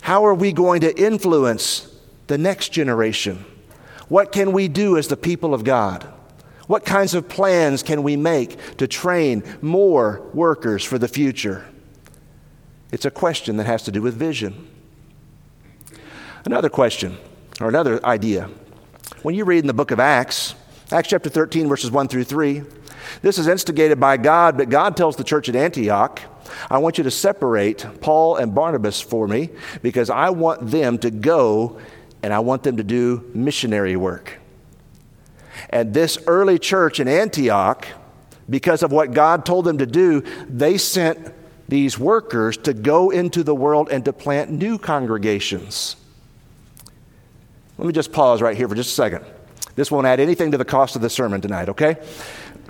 How 0.02 0.26
are 0.26 0.34
we 0.34 0.52
going 0.52 0.82
to 0.82 1.00
influence 1.00 1.88
the 2.28 2.38
next 2.38 2.70
generation? 2.70 3.46
What 4.08 4.32
can 4.32 4.52
we 4.52 4.68
do 4.68 4.98
as 4.98 5.08
the 5.08 5.16
people 5.16 5.54
of 5.54 5.64
God? 5.64 6.04
What 6.68 6.86
kinds 6.86 7.14
of 7.14 7.30
plans 7.30 7.84
can 7.84 8.04
we 8.04 8.16
make 8.16 8.78
to 8.78 8.88
train 8.88 9.44
more 9.62 10.22
workers 10.34 10.84
for 10.84 10.98
the 10.98 11.08
future? 11.08 11.66
It's 12.92 13.06
a 13.06 13.12
question 13.12 13.58
that 13.58 13.66
has 13.66 13.84
to 13.84 13.92
do 13.92 14.02
with 14.02 14.16
vision. 14.16 14.68
Another 16.46 16.70
question, 16.70 17.18
or 17.60 17.70
another 17.70 18.04
idea. 18.06 18.50
When 19.22 19.36
you 19.36 19.46
read 19.46 19.60
in 19.60 19.68
the 19.68 19.74
book 19.74 19.92
of 19.92 20.00
Acts, 20.00 20.56
Acts 20.92 21.10
chapter 21.10 21.30
13, 21.30 21.70
verses 21.70 21.92
1 21.92 22.08
through 22.08 22.24
3, 22.24 22.64
this 23.22 23.38
is 23.38 23.48
instigated 23.48 24.00
by 24.00 24.18
God, 24.18 24.58
but 24.58 24.70
God 24.70 24.98
tells 24.98 25.16
the 25.16 25.24
church 25.24 25.50
at 25.50 25.56
Antioch, 25.56 26.22
I 26.70 26.78
want 26.80 26.98
you 26.98 27.04
to 27.04 27.12
separate 27.12 27.86
Paul 28.02 28.36
and 28.36 28.54
Barnabas 28.54 29.02
for 29.02 29.28
me 29.28 29.50
because 29.82 30.10
I 30.10 30.30
want 30.30 30.72
them 30.72 30.98
to 31.00 31.12
go 31.12 31.80
and 32.24 32.34
I 32.34 32.40
want 32.40 32.64
them 32.64 32.78
to 32.78 32.84
do 32.84 33.30
missionary 33.34 33.96
work. 33.96 34.40
And 35.70 35.94
this 35.94 36.18
early 36.28 36.60
church 36.60 37.00
in 37.00 37.08
Antioch 37.08 37.88
because 38.50 38.84
of 38.84 38.92
what 38.92 39.14
God 39.14 39.46
told 39.46 39.66
them 39.66 39.78
to 39.78 39.86
do, 39.86 40.22
they 40.50 40.78
sent 40.78 41.34
these 41.70 41.98
workers 41.98 42.58
to 42.58 42.74
go 42.74 43.10
into 43.10 43.44
the 43.44 43.56
world 43.56 43.90
and 43.90 44.04
to 44.06 44.12
plant 44.12 44.52
new 44.52 44.78
congregations. 44.78 45.96
Let 47.78 47.88
me 47.88 47.94
just 47.94 48.12
pause 48.12 48.42
right 48.42 48.58
here 48.58 48.68
for 48.68 48.76
just 48.76 48.92
a 48.92 48.94
second. 48.94 49.26
This 49.76 49.90
won't 49.90 50.06
add 50.06 50.20
anything 50.20 50.52
to 50.52 50.58
the 50.58 50.66
cost 50.66 50.98
of 50.98 51.02
the 51.02 51.10
sermon 51.10 51.40
tonight, 51.40 51.70
okay? 51.70 51.96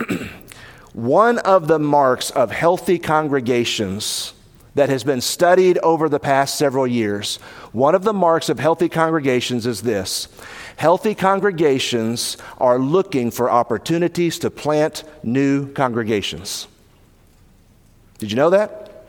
One 0.92 1.38
of 1.38 1.68
the 1.68 1.78
marks 1.78 2.30
of 2.30 2.50
healthy 2.50 2.98
congregations 2.98 4.34
that 4.74 4.88
has 4.88 5.04
been 5.04 5.20
studied 5.20 5.78
over 5.78 6.08
the 6.08 6.20
past 6.20 6.56
several 6.56 6.86
years, 6.86 7.36
one 7.72 7.94
of 7.94 8.04
the 8.04 8.12
marks 8.12 8.48
of 8.48 8.58
healthy 8.58 8.88
congregations 8.88 9.66
is 9.66 9.82
this 9.82 10.28
healthy 10.76 11.14
congregations 11.14 12.36
are 12.58 12.78
looking 12.78 13.30
for 13.30 13.50
opportunities 13.50 14.38
to 14.38 14.50
plant 14.50 15.04
new 15.22 15.70
congregations. 15.72 16.66
Did 18.18 18.30
you 18.30 18.36
know 18.36 18.50
that? 18.50 19.04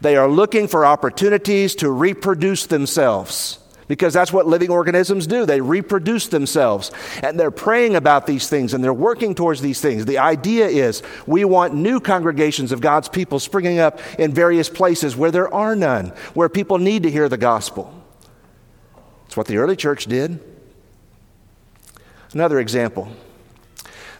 They 0.00 0.16
are 0.16 0.28
looking 0.28 0.66
for 0.66 0.84
opportunities 0.84 1.74
to 1.76 1.90
reproduce 1.90 2.66
themselves 2.66 3.60
because 3.88 4.12
that's 4.12 4.32
what 4.32 4.46
living 4.46 4.70
organisms 4.70 5.26
do. 5.26 5.46
They 5.46 5.60
reproduce 5.60 6.28
themselves. 6.28 6.90
And 7.22 7.38
they're 7.38 7.50
praying 7.50 7.96
about 7.96 8.26
these 8.26 8.48
things 8.48 8.74
and 8.74 8.82
they're 8.82 8.92
working 8.92 9.34
towards 9.34 9.60
these 9.60 9.80
things. 9.80 10.04
The 10.04 10.18
idea 10.18 10.66
is 10.66 11.02
we 11.26 11.44
want 11.44 11.74
new 11.74 12.00
congregations 12.00 12.72
of 12.72 12.80
God's 12.80 13.08
people 13.08 13.38
springing 13.38 13.78
up 13.78 14.00
in 14.18 14.32
various 14.32 14.68
places 14.68 15.16
where 15.16 15.30
there 15.30 15.52
are 15.52 15.76
none, 15.76 16.08
where 16.34 16.48
people 16.48 16.78
need 16.78 17.02
to 17.04 17.10
hear 17.10 17.28
the 17.28 17.38
gospel. 17.38 17.92
It's 19.26 19.36
what 19.36 19.46
the 19.46 19.58
early 19.58 19.76
church 19.76 20.06
did. 20.06 20.40
Another 22.32 22.58
example 22.58 23.10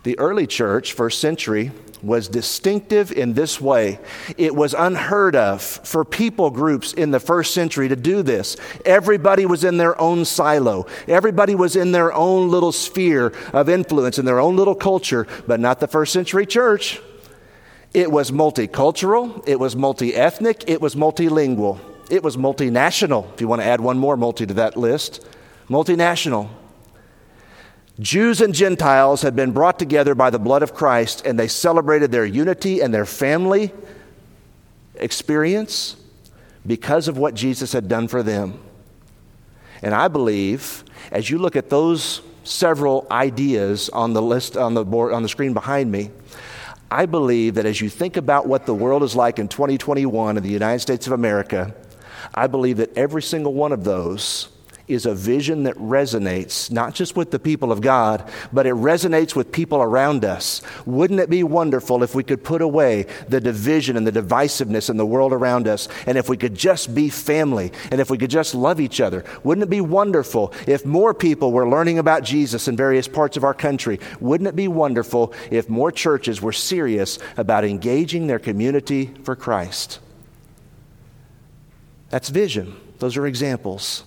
the 0.07 0.17
early 0.21 0.47
church, 0.47 0.93
first 0.93 1.21
century, 1.21 1.73
was 2.01 2.29
distinctive 2.29 3.11
in 3.11 3.35
this 3.35 3.61
way. 3.61 3.99
It 4.39 4.55
was 4.55 4.73
unheard 4.73 5.35
of 5.35 5.61
for 5.61 6.05
people 6.05 6.49
groups 6.51 6.93
in 6.93 7.11
the 7.11 7.19
first 7.19 7.53
century 7.53 7.89
to 7.89 7.97
do 7.97 8.23
this. 8.23 8.57
Everybody 8.85 9.47
was 9.47 9.65
in 9.65 9.79
their 9.79 10.01
own 10.01 10.25
silo, 10.25 10.87
everybody 11.09 11.57
was 11.57 11.75
in 11.75 11.91
their 11.91 12.13
own 12.13 12.53
little 12.53 12.71
sphere 12.71 13.33
of 13.53 13.69
influence, 13.69 14.17
in 14.17 14.27
their 14.27 14.39
own 14.39 14.55
little 14.55 14.77
culture, 14.77 15.27
but 15.49 15.59
not 15.59 15.81
the 15.81 15.89
first 15.89 16.13
century 16.13 16.47
church. 16.47 17.01
It 17.93 18.13
was 18.13 18.31
multicultural, 18.31 19.43
it 19.45 19.59
was 19.59 19.75
multi 19.75 20.15
ethnic, 20.15 20.63
it 20.69 20.81
was 20.81 20.95
multilingual, 20.95 21.81
it 22.11 22.23
was 22.23 22.37
multinational. 22.37 23.35
If 23.35 23.41
you 23.41 23.49
want 23.49 23.61
to 23.63 23.67
add 23.67 23.81
one 23.81 23.99
more 23.99 24.17
multi 24.17 24.47
to 24.47 24.55
that 24.55 24.77
list, 24.77 25.27
multinational. 25.69 26.49
Jews 27.99 28.43
and 28.43 28.55
Gentiles 28.55 29.23
had 29.23 29.35
been 29.35 29.53
brought 29.53 29.79
together 29.79 30.15
by 30.15 30.29
the 30.29 30.39
blood 30.39 30.63
of 30.63 30.75
Christ, 30.75 31.25
and 31.25 31.39
they 31.39 31.49
celebrated 31.49 32.13
their 32.13 32.27
unity 32.27 32.81
and 32.81 32.93
their 32.93 33.07
family 33.07 33.73
experience 34.97 35.97
because 36.67 37.09
of 37.09 37.17
what 37.17 37.35
Jesus 37.35 37.73
had 37.73 37.89
done 37.89 38.09
for 38.09 38.23
them. 38.23 38.61
And 39.83 39.95
I 39.95 40.09
believe, 40.09 40.85
as 41.11 41.31
you 41.31 41.39
look 41.39 41.57
at 41.57 41.71
those 41.71 42.21
several 42.45 43.07
ideas 43.11 43.89
on 43.89 44.13
the 44.13 44.23
list 44.23 44.57
on 44.57 44.75
the 44.75 44.85
board 44.85 45.13
on 45.13 45.23
the 45.23 45.29
screen 45.29 45.55
behind 45.55 45.91
me, 45.91 46.11
I 46.91 47.07
believe 47.07 47.55
that 47.55 47.67
as 47.67 47.81
you 47.81 47.89
think 47.89 48.17
about 48.17 48.47
what 48.47 48.67
the 48.67 48.75
world 48.75 49.03
is 49.03 49.17
like 49.17 49.39
in 49.39 49.49
2021 49.49 50.37
in 50.37 50.43
the 50.43 50.49
United 50.49 50.81
States 50.81 51.07
of 51.07 51.13
America, 51.13 51.75
I 52.35 52.47
believe 52.47 52.77
that 52.77 52.97
every 52.97 53.23
single 53.23 53.55
one 53.55 53.73
of 53.73 53.85
those 53.85 54.49
is 54.89 55.07
a 55.07 55.15
vision 55.15 55.65
that 55.65 55.77
resonates 55.77 56.71
not 56.71 56.95
just 56.95 57.17
with 57.17 57.31
the 57.31 57.39
people 57.39 57.73
of 57.73 57.81
God, 57.81 58.29
but 58.53 58.67
it 58.67 58.75
resonates 58.75 59.35
with 59.35 59.53
people 59.53 59.83
around 59.83 60.25
us. 60.25 60.63
Wouldn't 60.85 61.21
it 61.21 61.31
be 61.31 61.43
wonderful 61.43 62.03
if 62.03 62.15
we 62.15 62.23
could 62.23 62.45
put 62.45 62.63
away 62.63 63.07
the 63.29 63.41
division 63.41 63.97
and 63.97 64.07
the 64.07 64.13
divisiveness 64.13 64.89
in 64.89 64.97
the 64.97 65.07
world 65.07 65.33
around 65.33 65.67
us, 65.67 65.89
and 66.07 66.17
if 66.17 66.29
we 66.29 66.37
could 66.37 66.55
just 66.55 66.95
be 66.95 67.09
family, 67.09 67.73
and 67.91 68.01
if 68.01 68.11
we 68.11 68.19
could 68.19 68.31
just 68.31 68.55
love 68.55 68.81
each 68.81 69.01
other? 69.01 69.25
Wouldn't 69.43 69.65
it 69.65 69.71
be 69.71 69.81
wonderful 69.81 70.53
if 70.67 70.87
more 70.87 71.15
people 71.15 71.53
were 71.53 71.69
learning 71.69 71.99
about 71.99 72.23
Jesus 72.23 72.69
in 72.69 72.77
various 72.77 73.09
parts 73.09 73.37
of 73.37 73.45
our 73.45 73.55
country? 73.55 73.99
Wouldn't 74.21 74.49
it 74.49 74.57
be 74.57 74.69
wonderful 74.69 75.33
if 75.51 75.69
more 75.69 75.91
churches 75.91 76.41
were 76.41 76.53
serious 76.53 77.19
about 77.37 77.65
engaging 77.65 78.27
their 78.27 78.39
community 78.39 79.15
for 79.25 79.35
Christ? 79.35 80.01
That's 82.11 82.29
vision. 82.29 82.77
Those 82.99 83.17
are 83.17 83.27
examples. 83.27 84.05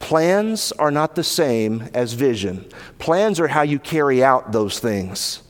Plans 0.00 0.72
are 0.72 0.90
not 0.90 1.14
the 1.14 1.22
same 1.22 1.88
as 1.94 2.14
vision. 2.14 2.68
Plans 2.98 3.38
are 3.38 3.46
how 3.46 3.62
you 3.62 3.78
carry 3.78 4.24
out 4.24 4.50
those 4.50 4.80
things. 4.80 5.42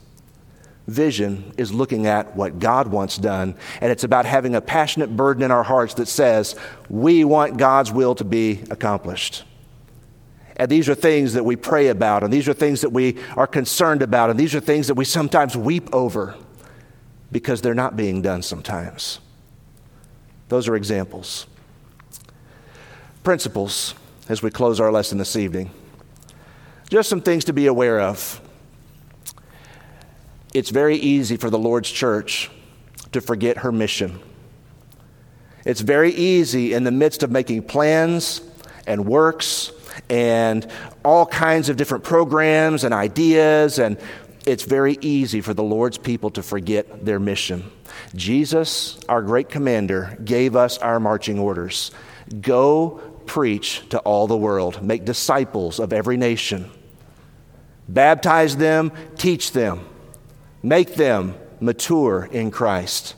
Vision 0.87 1.53
is 1.57 1.73
looking 1.73 2.05
at 2.05 2.35
what 2.35 2.59
God 2.59 2.87
wants 2.87 3.17
done, 3.17 3.55
and 3.79 3.91
it's 3.91 4.03
about 4.03 4.25
having 4.25 4.53
a 4.53 4.61
passionate 4.61 5.15
burden 5.15 5.41
in 5.41 5.51
our 5.51 5.63
hearts 5.63 5.95
that 5.95 6.07
says, 6.07 6.55
we 6.89 7.23
want 7.23 7.57
God's 7.57 7.91
will 7.91 8.13
to 8.15 8.23
be 8.23 8.61
accomplished. 8.69 9.43
And 10.57 10.69
these 10.69 10.89
are 10.89 10.95
things 10.95 11.33
that 11.33 11.45
we 11.45 11.55
pray 11.55 11.87
about, 11.87 12.23
and 12.23 12.31
these 12.31 12.47
are 12.49 12.53
things 12.53 12.81
that 12.81 12.91
we 12.91 13.17
are 13.37 13.47
concerned 13.47 14.01
about, 14.01 14.29
and 14.29 14.39
these 14.39 14.53
are 14.53 14.59
things 14.59 14.87
that 14.87 14.95
we 14.95 15.05
sometimes 15.05 15.55
weep 15.55 15.89
over 15.95 16.35
because 17.31 17.61
they're 17.61 17.73
not 17.73 17.95
being 17.95 18.21
done 18.21 18.41
sometimes. 18.41 19.19
Those 20.49 20.67
are 20.67 20.75
examples. 20.75 21.47
Principles 23.23 23.95
as 24.29 24.41
we 24.41 24.49
close 24.49 24.79
our 24.79 24.91
lesson 24.91 25.17
this 25.17 25.35
evening. 25.35 25.71
Just 26.89 27.09
some 27.09 27.21
things 27.21 27.45
to 27.45 27.53
be 27.53 27.67
aware 27.67 28.01
of. 28.01 28.41
It's 30.53 30.69
very 30.69 30.97
easy 30.97 31.37
for 31.37 31.49
the 31.49 31.57
Lord's 31.57 31.89
church 31.89 32.49
to 33.13 33.21
forget 33.21 33.59
her 33.59 33.71
mission. 33.71 34.19
It's 35.65 35.81
very 35.81 36.11
easy 36.11 36.73
in 36.73 36.83
the 36.83 36.91
midst 36.91 37.23
of 37.23 37.31
making 37.31 37.63
plans 37.63 38.41
and 38.87 39.05
works 39.05 39.71
and 40.09 40.69
all 41.05 41.25
kinds 41.25 41.69
of 41.69 41.77
different 41.77 42.03
programs 42.03 42.83
and 42.83 42.93
ideas 42.93 43.79
and 43.79 43.97
it's 44.45 44.63
very 44.63 44.97
easy 45.01 45.39
for 45.41 45.53
the 45.53 45.63
Lord's 45.63 45.97
people 45.97 46.31
to 46.31 46.41
forget 46.41 47.05
their 47.05 47.19
mission. 47.19 47.69
Jesus, 48.15 48.99
our 49.07 49.21
great 49.21 49.49
commander, 49.49 50.17
gave 50.23 50.55
us 50.55 50.79
our 50.79 50.99
marching 50.99 51.37
orders. 51.37 51.91
Go 52.41 53.10
preach 53.25 53.87
to 53.89 53.99
all 53.99 54.27
the 54.27 54.37
world, 54.37 54.81
make 54.81 55.05
disciples 55.05 55.79
of 55.79 55.93
every 55.93 56.17
nation, 56.17 56.69
baptize 57.87 58.57
them, 58.57 58.91
teach 59.17 59.51
them, 59.51 59.85
make 60.63 60.95
them 60.95 61.35
mature 61.59 62.27
in 62.31 62.51
Christ, 62.51 63.15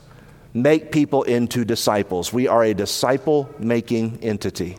make 0.52 0.92
people 0.92 1.22
into 1.22 1.64
disciples. 1.64 2.32
We 2.32 2.48
are 2.48 2.64
a 2.64 2.74
disciple 2.74 3.48
making 3.58 4.20
entity. 4.22 4.78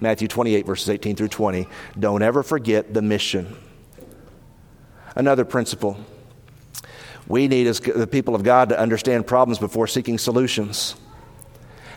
Matthew 0.00 0.28
28, 0.28 0.66
verses 0.66 0.90
18 0.90 1.16
through 1.16 1.28
20. 1.28 1.66
Don't 1.98 2.22
ever 2.22 2.42
forget 2.42 2.92
the 2.92 3.02
mission. 3.02 3.56
Another 5.16 5.44
principle 5.44 5.98
we 7.26 7.48
need 7.48 7.66
as 7.66 7.80
the 7.80 8.06
people 8.06 8.34
of 8.34 8.42
God 8.42 8.68
to 8.68 8.78
understand 8.78 9.26
problems 9.26 9.58
before 9.58 9.86
seeking 9.86 10.18
solutions. 10.18 10.94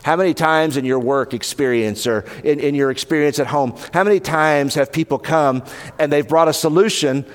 How 0.08 0.16
many 0.16 0.32
times 0.32 0.78
in 0.78 0.86
your 0.86 1.00
work 1.00 1.34
experience 1.34 2.06
or 2.06 2.24
in, 2.42 2.60
in 2.60 2.74
your 2.74 2.90
experience 2.90 3.38
at 3.40 3.46
home, 3.46 3.76
how 3.92 4.04
many 4.04 4.20
times 4.20 4.74
have 4.76 4.90
people 4.90 5.18
come 5.18 5.62
and 5.98 6.10
they've 6.10 6.26
brought 6.26 6.48
a 6.48 6.54
solution 6.54 7.26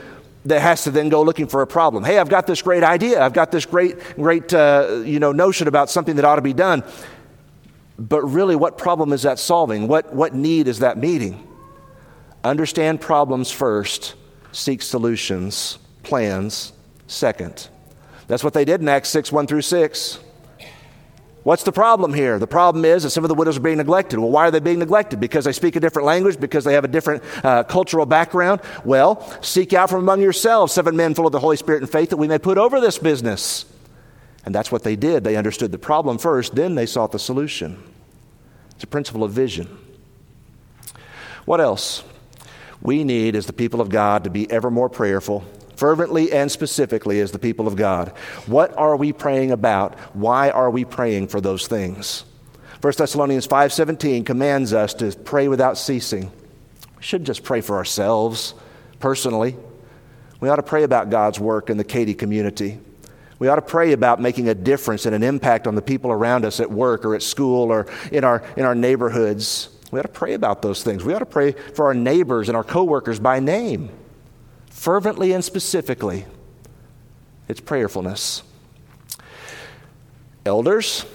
that 0.46 0.60
has 0.60 0.86
to 0.86 0.90
then 0.90 1.10
go 1.10 1.22
looking 1.22 1.46
for 1.46 1.62
a 1.62 1.68
problem? 1.68 2.04
Hey, 2.04 2.18
I've 2.18 2.30
got 2.30 2.48
this 2.48 2.64
great 2.64 2.82
idea. 2.82 3.22
I've 3.22 3.34
got 3.34 3.52
this 3.52 3.68
great, 3.68 4.00
great 4.16 4.52
uh, 4.56 5.04
you 5.06 5.20
know, 5.20 5.32
notion 5.32 5.68
about 5.68 5.92
something 5.92 6.16
that 6.16 6.26
ought 6.26 6.38
to 6.38 6.42
be 6.42 6.54
done. 6.54 6.84
But 8.00 8.24
really, 8.24 8.56
what 8.56 8.80
problem 8.80 9.14
is 9.14 9.22
that 9.22 9.38
solving? 9.38 9.88
What, 9.88 10.12
what 10.12 10.34
need 10.34 10.68
is 10.68 10.80
that 10.80 10.98
meeting? 10.98 11.48
Understand 12.44 13.00
problems 13.00 13.52
first, 13.52 14.16
seek 14.52 14.82
solutions, 14.82 15.78
plans 16.02 16.74
second. 17.06 17.70
That's 18.26 18.44
what 18.44 18.56
they 18.56 18.66
did 18.66 18.82
in 18.82 18.90
Acts 18.90 19.10
6 19.10 19.32
1 19.32 19.46
through 19.46 19.62
6. 19.62 20.20
What's 21.44 21.64
the 21.64 21.74
problem 21.74 22.14
here? 22.14 22.40
The 22.40 22.48
problem 22.48 22.86
is 22.86 23.04
that 23.04 23.10
some 23.10 23.26
of 23.26 23.28
the 23.28 23.36
widows 23.36 23.58
are 23.58 23.62
being 23.62 23.78
neglected. 23.78 24.18
Well, 24.18 24.32
why 24.32 24.48
are 24.48 24.52
they 24.52 24.62
being 24.62 24.80
neglected? 24.80 25.20
Because 25.20 25.44
they 25.44 25.52
speak 25.52 25.76
a 25.76 25.82
different 25.82 26.06
language? 26.06 26.40
Because 26.40 26.64
they 26.64 26.74
have 26.74 26.86
a 26.86 26.88
different 26.88 27.22
uh, 27.44 27.64
cultural 27.64 28.06
background? 28.06 28.62
Well, 28.86 29.22
seek 29.42 29.74
out 29.74 29.90
from 29.90 30.00
among 30.00 30.22
yourselves 30.22 30.72
seven 30.72 30.96
men 30.96 31.14
full 31.14 31.26
of 31.26 31.34
the 31.34 31.40
Holy 31.40 31.58
Spirit 31.58 31.82
and 31.82 31.92
faith 31.92 32.12
that 32.12 32.18
we 32.18 32.30
may 32.30 32.40
put 32.40 32.58
over 32.58 32.80
this 32.80 32.98
business. 32.98 33.66
And 34.46 34.56
that's 34.56 34.72
what 34.72 34.84
they 34.84 34.96
did. 34.96 35.26
They 35.26 35.36
understood 35.36 35.74
the 35.74 35.78
problem 35.78 36.18
first, 36.18 36.56
then 36.56 36.76
they 36.76 36.86
sought 36.86 37.12
the 37.12 37.20
solution. 37.20 37.82
It's 38.76 38.86
a 38.86 38.88
principle 38.88 39.24
of 39.24 39.32
vision. 39.32 39.78
What 41.44 41.60
else? 41.60 42.04
We 42.82 43.04
need, 43.04 43.36
as 43.36 43.48
the 43.48 43.54
people 43.54 43.82
of 43.82 43.90
God, 43.90 44.24
to 44.24 44.30
be 44.30 44.50
ever 44.50 44.72
more 44.72 44.90
prayerful 44.90 45.44
fervently 45.84 46.32
and 46.32 46.50
specifically 46.50 47.20
as 47.20 47.34
the 47.34 47.38
people 47.38 47.68
of 47.68 47.76
God. 47.76 48.08
What 48.46 48.74
are 48.78 48.96
we 48.96 49.12
praying 49.12 49.52
about? 49.52 50.00
Why 50.16 50.50
are 50.50 50.70
we 50.70 50.86
praying 50.86 51.28
for 51.28 51.42
those 51.42 51.68
things? 51.68 52.24
1 52.80 52.94
Thessalonians 52.98 53.46
5:17 53.48 54.24
commands 54.24 54.72
us 54.72 54.94
to 54.94 55.12
pray 55.12 55.50
without 55.50 55.78
ceasing. 55.78 56.32
We 56.96 57.04
shouldn't 57.04 57.28
just 57.28 57.44
pray 57.44 57.60
for 57.60 57.76
ourselves 57.76 58.54
personally. 59.02 59.58
We 60.40 60.48
ought 60.48 60.56
to 60.56 60.64
pray 60.64 60.84
about 60.84 61.10
God's 61.10 61.38
work 61.38 61.70
in 61.70 61.76
the 61.76 61.84
Katy 61.84 62.14
community. 62.14 62.80
We 63.38 63.50
ought 63.50 63.56
to 63.56 63.62
pray 63.62 63.92
about 63.92 64.22
making 64.22 64.48
a 64.48 64.56
difference 64.56 65.06
and 65.06 65.14
an 65.14 65.22
impact 65.22 65.68
on 65.68 65.76
the 65.76 65.82
people 65.82 66.14
around 66.14 66.46
us 66.46 66.62
at 66.62 66.72
work 66.72 67.04
or 67.04 67.14
at 67.14 67.22
school 67.22 67.74
or 67.74 67.88
in 68.10 68.24
our, 68.24 68.42
in 68.56 68.64
our 68.64 68.74
neighborhoods. 68.74 69.68
We 69.92 70.00
ought 70.00 70.04
to 70.04 70.08
pray 70.08 70.34
about 70.34 70.62
those 70.62 70.82
things. 70.82 71.04
We 71.04 71.14
ought 71.14 71.20
to 71.20 71.26
pray 71.26 71.52
for 71.52 71.88
our 71.88 71.94
neighbors 71.94 72.48
and 72.48 72.56
our 72.56 72.64
coworkers 72.64 73.20
by 73.20 73.42
name, 73.42 73.90
fervently 74.74 75.32
and 75.32 75.46
specifically. 75.46 76.26
It's 77.48 77.62
prayerfulness. 77.62 78.42
Elders, 80.46 81.06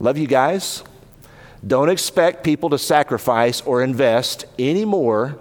love 0.00 0.18
you 0.18 0.26
guys. 0.26 0.82
Don't 1.64 1.88
expect 1.88 2.42
people 2.42 2.70
to 2.70 2.78
sacrifice 2.78 3.60
or 3.60 3.82
invest 3.82 4.46
any 4.58 4.84
more 4.84 5.38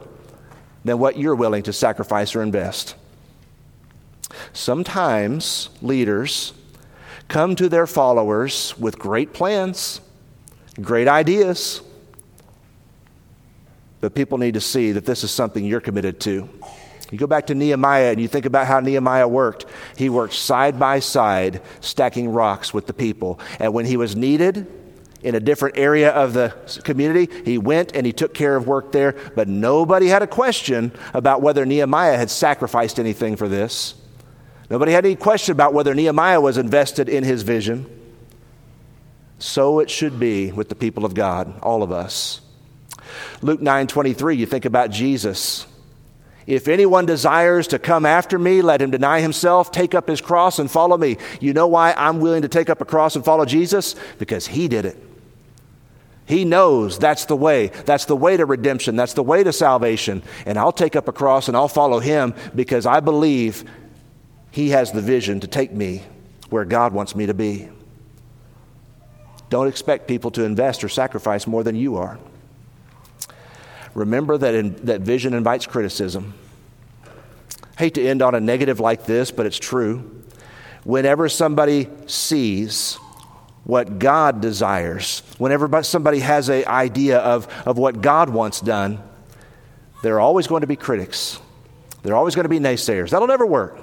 than 0.84 1.00
what 1.00 1.18
you're 1.18 1.34
willing 1.34 1.64
to 1.64 1.74
sacrifice 1.74 2.36
or 2.36 2.44
invest. 2.44 2.96
Sometimes 4.54 5.70
leaders 5.82 6.54
come 7.30 7.56
to 7.56 7.70
their 7.70 7.88
followers 7.88 8.78
with 8.78 9.00
great 9.00 9.34
plans, 9.34 10.02
great 10.82 11.08
ideas, 11.08 11.82
but 14.02 14.16
people 14.16 14.40
need 14.40 14.56
to 14.56 14.62
see 14.62 14.92
that 14.92 15.06
this 15.06 15.24
is 15.24 15.32
something 15.32 15.64
you're 15.64 15.80
committed 15.80 16.20
to. 16.20 16.50
You 17.12 17.18
go 17.18 17.28
back 17.28 17.48
to 17.48 17.56
Nehemiah 17.56 18.12
and 18.12 18.22
you 18.22 18.28
think 18.28 18.46
about 18.46 18.68
how 18.68 18.80
Nehemiah 18.80 19.28
worked. 19.28 19.66
He 19.98 20.10
worked 20.10 20.34
side 20.34 20.80
by 20.80 21.00
side, 21.00 21.62
stacking 21.82 22.30
rocks 22.30 22.74
with 22.74 22.88
the 22.88 22.94
people. 22.94 23.40
And 23.60 23.74
when 23.74 23.86
he 23.86 23.98
was 23.98 24.16
needed, 24.16 24.66
in 25.24 25.36
a 25.36 25.40
different 25.40 25.78
area 25.78 26.10
of 26.10 26.34
the 26.34 26.54
community. 26.84 27.30
He 27.46 27.58
went 27.58 27.96
and 27.96 28.06
he 28.06 28.14
took 28.14 28.34
care 28.34 28.56
of 28.56 28.68
work 28.68 28.92
there, 28.92 29.16
but 29.36 29.48
nobody 29.48 30.08
had 30.08 30.24
a 30.24 30.28
question 30.28 30.92
about 31.14 31.42
whether 31.42 31.66
Nehemiah 31.66 32.18
had 32.18 32.30
sacrificed 32.30 33.00
anything 33.00 33.36
for 33.36 33.48
this. 33.48 33.94
Nobody 34.70 34.94
had 34.94 35.06
any 35.06 35.16
question 35.16 35.52
about 35.52 35.74
whether 35.74 35.94
Nehemiah 35.94 36.42
was 36.42 36.58
invested 36.58 37.10
in 37.10 37.24
his 37.24 37.44
vision. 37.44 37.86
So 39.38 39.80
it 39.80 39.90
should 39.90 40.20
be 40.20 40.52
with 40.52 40.70
the 40.70 40.76
people 40.76 41.04
of 41.04 41.14
God, 41.14 41.60
all 41.62 41.84
of 41.84 41.92
us. 41.92 42.42
Luke 43.42 43.60
9:23, 43.60 44.38
you 44.38 44.46
think 44.46 44.66
about 44.66 44.92
Jesus. 44.92 45.66
If 46.48 46.68
anyone 46.68 47.06
desires 47.06 47.68
to 47.68 47.80
come 47.80 48.06
after 48.06 48.40
me, 48.40 48.62
let 48.62 48.82
him 48.82 48.92
deny 48.92 49.22
himself, 49.22 49.72
take 49.72 49.94
up 49.94 50.08
his 50.08 50.22
cross 50.22 50.60
and 50.60 50.70
follow 50.70 50.98
me. 50.98 51.18
You 51.40 51.54
know 51.54 51.68
why 51.68 51.94
I'm 51.96 52.20
willing 52.20 52.42
to 52.42 52.48
take 52.48 52.70
up 52.70 52.82
a 52.82 52.86
cross 52.86 53.16
and 53.16 53.24
follow 53.24 53.46
Jesus? 53.46 53.96
Because 54.18 54.48
he 54.48 54.68
did 54.68 54.86
it. 54.86 54.98
He 56.26 56.46
knows 56.46 56.98
that's 56.98 57.26
the 57.26 57.36
way. 57.36 57.68
That's 57.86 58.06
the 58.06 58.16
way 58.16 58.38
to 58.38 58.46
redemption. 58.46 58.96
That's 58.96 59.14
the 59.14 59.24
way 59.24 59.44
to 59.44 59.52
salvation. 59.52 60.24
And 60.46 60.58
I'll 60.58 60.72
take 60.72 60.96
up 60.96 61.08
a 61.08 61.12
cross 61.12 61.48
and 61.48 61.58
I'll 61.58 61.68
follow 61.68 62.00
him 62.00 62.34
because 62.56 62.86
I 62.86 63.02
believe 63.02 63.66
he 64.52 64.70
has 64.70 64.92
the 64.92 65.02
vision 65.02 65.42
to 65.42 65.48
take 65.48 65.72
me 65.72 66.04
where 66.50 66.66
God 66.66 66.94
wants 66.94 67.16
me 67.16 67.26
to 67.26 67.34
be. 67.34 67.70
Don't 69.50 69.68
expect 69.68 70.08
people 70.08 70.32
to 70.32 70.44
invest 70.44 70.84
or 70.84 70.90
sacrifice 70.90 71.46
more 71.46 71.64
than 71.64 71.76
you 71.76 71.98
are. 71.98 72.18
Remember 73.94 74.38
that, 74.38 74.54
in, 74.54 74.76
that 74.86 75.02
vision 75.02 75.34
invites 75.34 75.66
criticism. 75.66 76.34
hate 77.78 77.96
to 77.96 78.06
end 78.06 78.22
on 78.22 78.36
a 78.36 78.40
negative 78.40 78.80
like 78.80 79.06
this, 79.06 79.32
but 79.32 79.46
it's 79.46 79.60
true. 79.60 80.24
Whenever 80.84 81.30
somebody 81.30 81.90
sees 82.08 82.96
what 83.64 84.00
God 84.00 84.42
desires, 84.42 85.22
whenever 85.38 85.84
somebody 85.84 86.20
has 86.20 86.50
an 86.50 86.66
idea 86.66 87.20
of, 87.20 87.48
of 87.68 87.78
what 87.78 88.02
God 88.02 88.30
wants 88.30 88.62
done, 88.62 89.02
there 90.04 90.16
are 90.16 90.20
always 90.20 90.48
going 90.48 90.62
to 90.62 90.68
be 90.68 90.76
critics. 90.76 91.40
There 92.04 92.14
are 92.14 92.18
always 92.18 92.34
going 92.34 92.46
to 92.46 92.50
be 92.50 92.60
naysayers. 92.60 93.12
That'll 93.12 93.28
never 93.28 93.46
work. 93.46 93.78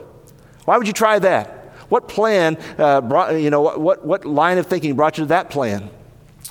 Why 0.64 0.76
would 0.76 0.86
you 0.86 0.92
try 0.92 1.18
that? 1.20 1.54
What 1.88 2.08
plan, 2.08 2.58
uh, 2.76 3.00
brought, 3.00 3.40
you 3.40 3.50
know, 3.50 3.62
what, 3.78 4.04
what 4.04 4.24
line 4.24 4.58
of 4.58 4.66
thinking 4.66 4.96
brought 4.96 5.18
you 5.18 5.24
to 5.24 5.28
that 5.28 5.50
plan? 5.50 5.90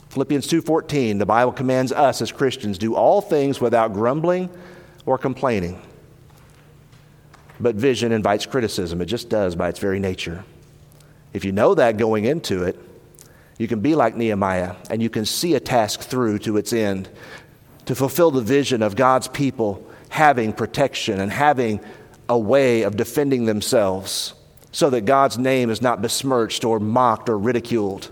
Philippians 0.09 0.47
2.14, 0.47 1.19
the 1.19 1.25
Bible 1.25 1.51
commands 1.51 1.91
us 1.91 2.21
as 2.21 2.31
Christians, 2.31 2.77
do 2.77 2.95
all 2.95 3.21
things 3.21 3.59
without 3.59 3.93
grumbling 3.93 4.49
or 5.05 5.17
complaining. 5.17 5.81
But 7.59 7.75
vision 7.75 8.11
invites 8.11 8.45
criticism. 8.45 9.01
It 9.01 9.05
just 9.05 9.29
does 9.29 9.55
by 9.55 9.69
its 9.69 9.79
very 9.79 9.99
nature. 9.99 10.43
If 11.33 11.43
you 11.43 11.51
know 11.51 11.75
that 11.75 11.97
going 11.97 12.25
into 12.25 12.63
it, 12.63 12.79
you 13.57 13.67
can 13.67 13.79
be 13.79 13.95
like 13.95 14.15
Nehemiah 14.15 14.75
and 14.89 15.01
you 15.01 15.09
can 15.09 15.25
see 15.25 15.55
a 15.55 15.59
task 15.59 16.01
through 16.01 16.39
to 16.39 16.57
its 16.57 16.71
end 16.71 17.09
to 17.85 17.95
fulfill 17.95 18.31
the 18.31 18.41
vision 18.41 18.83
of 18.83 18.95
God's 18.95 19.27
people 19.27 19.85
having 20.09 20.53
protection 20.53 21.19
and 21.19 21.31
having 21.31 21.79
a 22.29 22.37
way 22.37 22.83
of 22.83 22.95
defending 22.95 23.45
themselves 23.45 24.33
so 24.71 24.89
that 24.89 25.01
God's 25.01 25.37
name 25.37 25.69
is 25.69 25.81
not 25.81 26.01
besmirched 26.01 26.63
or 26.63 26.79
mocked 26.79 27.29
or 27.29 27.37
ridiculed. 27.37 28.11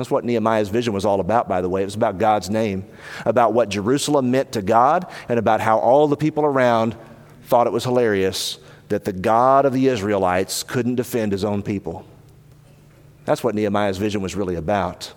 That's 0.00 0.10
what 0.10 0.24
Nehemiah's 0.24 0.70
vision 0.70 0.94
was 0.94 1.04
all 1.04 1.20
about, 1.20 1.46
by 1.46 1.60
the 1.60 1.68
way. 1.68 1.82
It 1.82 1.84
was 1.84 1.94
about 1.94 2.16
God's 2.16 2.48
name, 2.48 2.86
about 3.26 3.52
what 3.52 3.68
Jerusalem 3.68 4.30
meant 4.30 4.52
to 4.52 4.62
God, 4.62 5.06
and 5.28 5.38
about 5.38 5.60
how 5.60 5.78
all 5.78 6.08
the 6.08 6.16
people 6.16 6.42
around 6.46 6.96
thought 7.44 7.66
it 7.66 7.72
was 7.72 7.84
hilarious 7.84 8.58
that 8.88 9.04
the 9.04 9.12
God 9.12 9.66
of 9.66 9.74
the 9.74 9.88
Israelites 9.88 10.62
couldn't 10.62 10.94
defend 10.94 11.32
his 11.32 11.44
own 11.44 11.62
people. 11.62 12.06
That's 13.26 13.44
what 13.44 13.54
Nehemiah's 13.54 13.98
vision 13.98 14.22
was 14.22 14.34
really 14.34 14.54
about. 14.54 15.12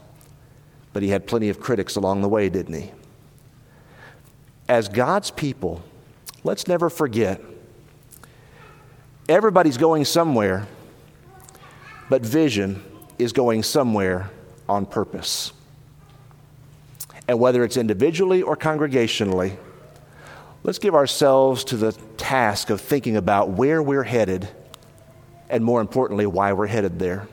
But 0.91 1.01
he 1.01 1.07
had 1.07 1.27
plenty 1.27 1.47
of 1.47 1.61
critics 1.61 1.95
along 1.95 2.21
the 2.21 2.27
way, 2.27 2.49
didn't 2.49 2.73
he? 2.73 2.91
As 4.67 4.89
God's 4.89 5.31
people, 5.31 5.81
let's 6.43 6.67
never 6.67 6.89
forget 6.89 7.41
Everybody's 9.29 9.77
going 9.77 10.03
somewhere, 10.03 10.67
but 12.09 12.21
vision 12.21 12.83
is 13.17 13.31
going 13.31 13.63
somewhere 13.63 14.29
on 14.67 14.85
purpose. 14.85 15.53
And 17.27 17.39
whether 17.39 17.63
it's 17.63 17.77
individually 17.77 18.41
or 18.41 18.55
congregationally, 18.55 19.57
let's 20.63 20.79
give 20.79 20.95
ourselves 20.95 21.63
to 21.65 21.77
the 21.77 21.93
task 22.17 22.69
of 22.69 22.81
thinking 22.81 23.15
about 23.15 23.49
where 23.49 23.81
we're 23.81 24.03
headed 24.03 24.47
and 25.49 25.63
more 25.63 25.81
importantly, 25.81 26.25
why 26.25 26.53
we're 26.53 26.67
headed 26.67 26.99
there. 26.99 27.27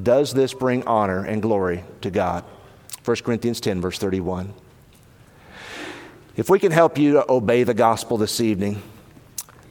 Does 0.00 0.34
this 0.34 0.52
bring 0.54 0.86
honor 0.86 1.24
and 1.24 1.40
glory 1.40 1.84
to 2.02 2.10
God? 2.10 2.44
1 3.04 3.16
Corinthians 3.18 3.60
10, 3.60 3.80
verse 3.80 3.98
31. 3.98 4.52
If 6.36 6.48
we 6.48 6.58
can 6.58 6.72
help 6.72 6.98
you 6.98 7.14
to 7.14 7.30
obey 7.30 7.62
the 7.64 7.74
gospel 7.74 8.16
this 8.16 8.40
evening, 8.40 8.82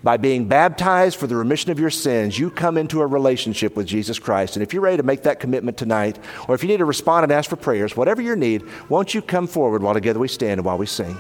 by 0.03 0.17
being 0.17 0.47
baptized 0.47 1.17
for 1.17 1.27
the 1.27 1.35
remission 1.35 1.71
of 1.71 1.79
your 1.79 1.89
sins, 1.89 2.37
you 2.37 2.49
come 2.49 2.77
into 2.77 3.01
a 3.01 3.07
relationship 3.07 3.75
with 3.75 3.87
Jesus 3.87 4.19
Christ. 4.19 4.55
And 4.55 4.63
if 4.63 4.73
you're 4.73 4.81
ready 4.81 4.97
to 4.97 5.03
make 5.03 5.23
that 5.23 5.39
commitment 5.39 5.77
tonight, 5.77 6.17
or 6.47 6.55
if 6.55 6.63
you 6.63 6.69
need 6.69 6.77
to 6.77 6.85
respond 6.85 7.23
and 7.23 7.31
ask 7.31 7.49
for 7.49 7.55
prayers, 7.55 7.95
whatever 7.95 8.21
your 8.21 8.35
need, 8.35 8.63
won't 8.89 9.13
you 9.13 9.21
come 9.21 9.47
forward 9.47 9.83
while 9.83 9.93
together 9.93 10.19
we 10.19 10.27
stand 10.27 10.59
and 10.59 10.65
while 10.65 10.77
we 10.77 10.85
sing? 10.85 11.15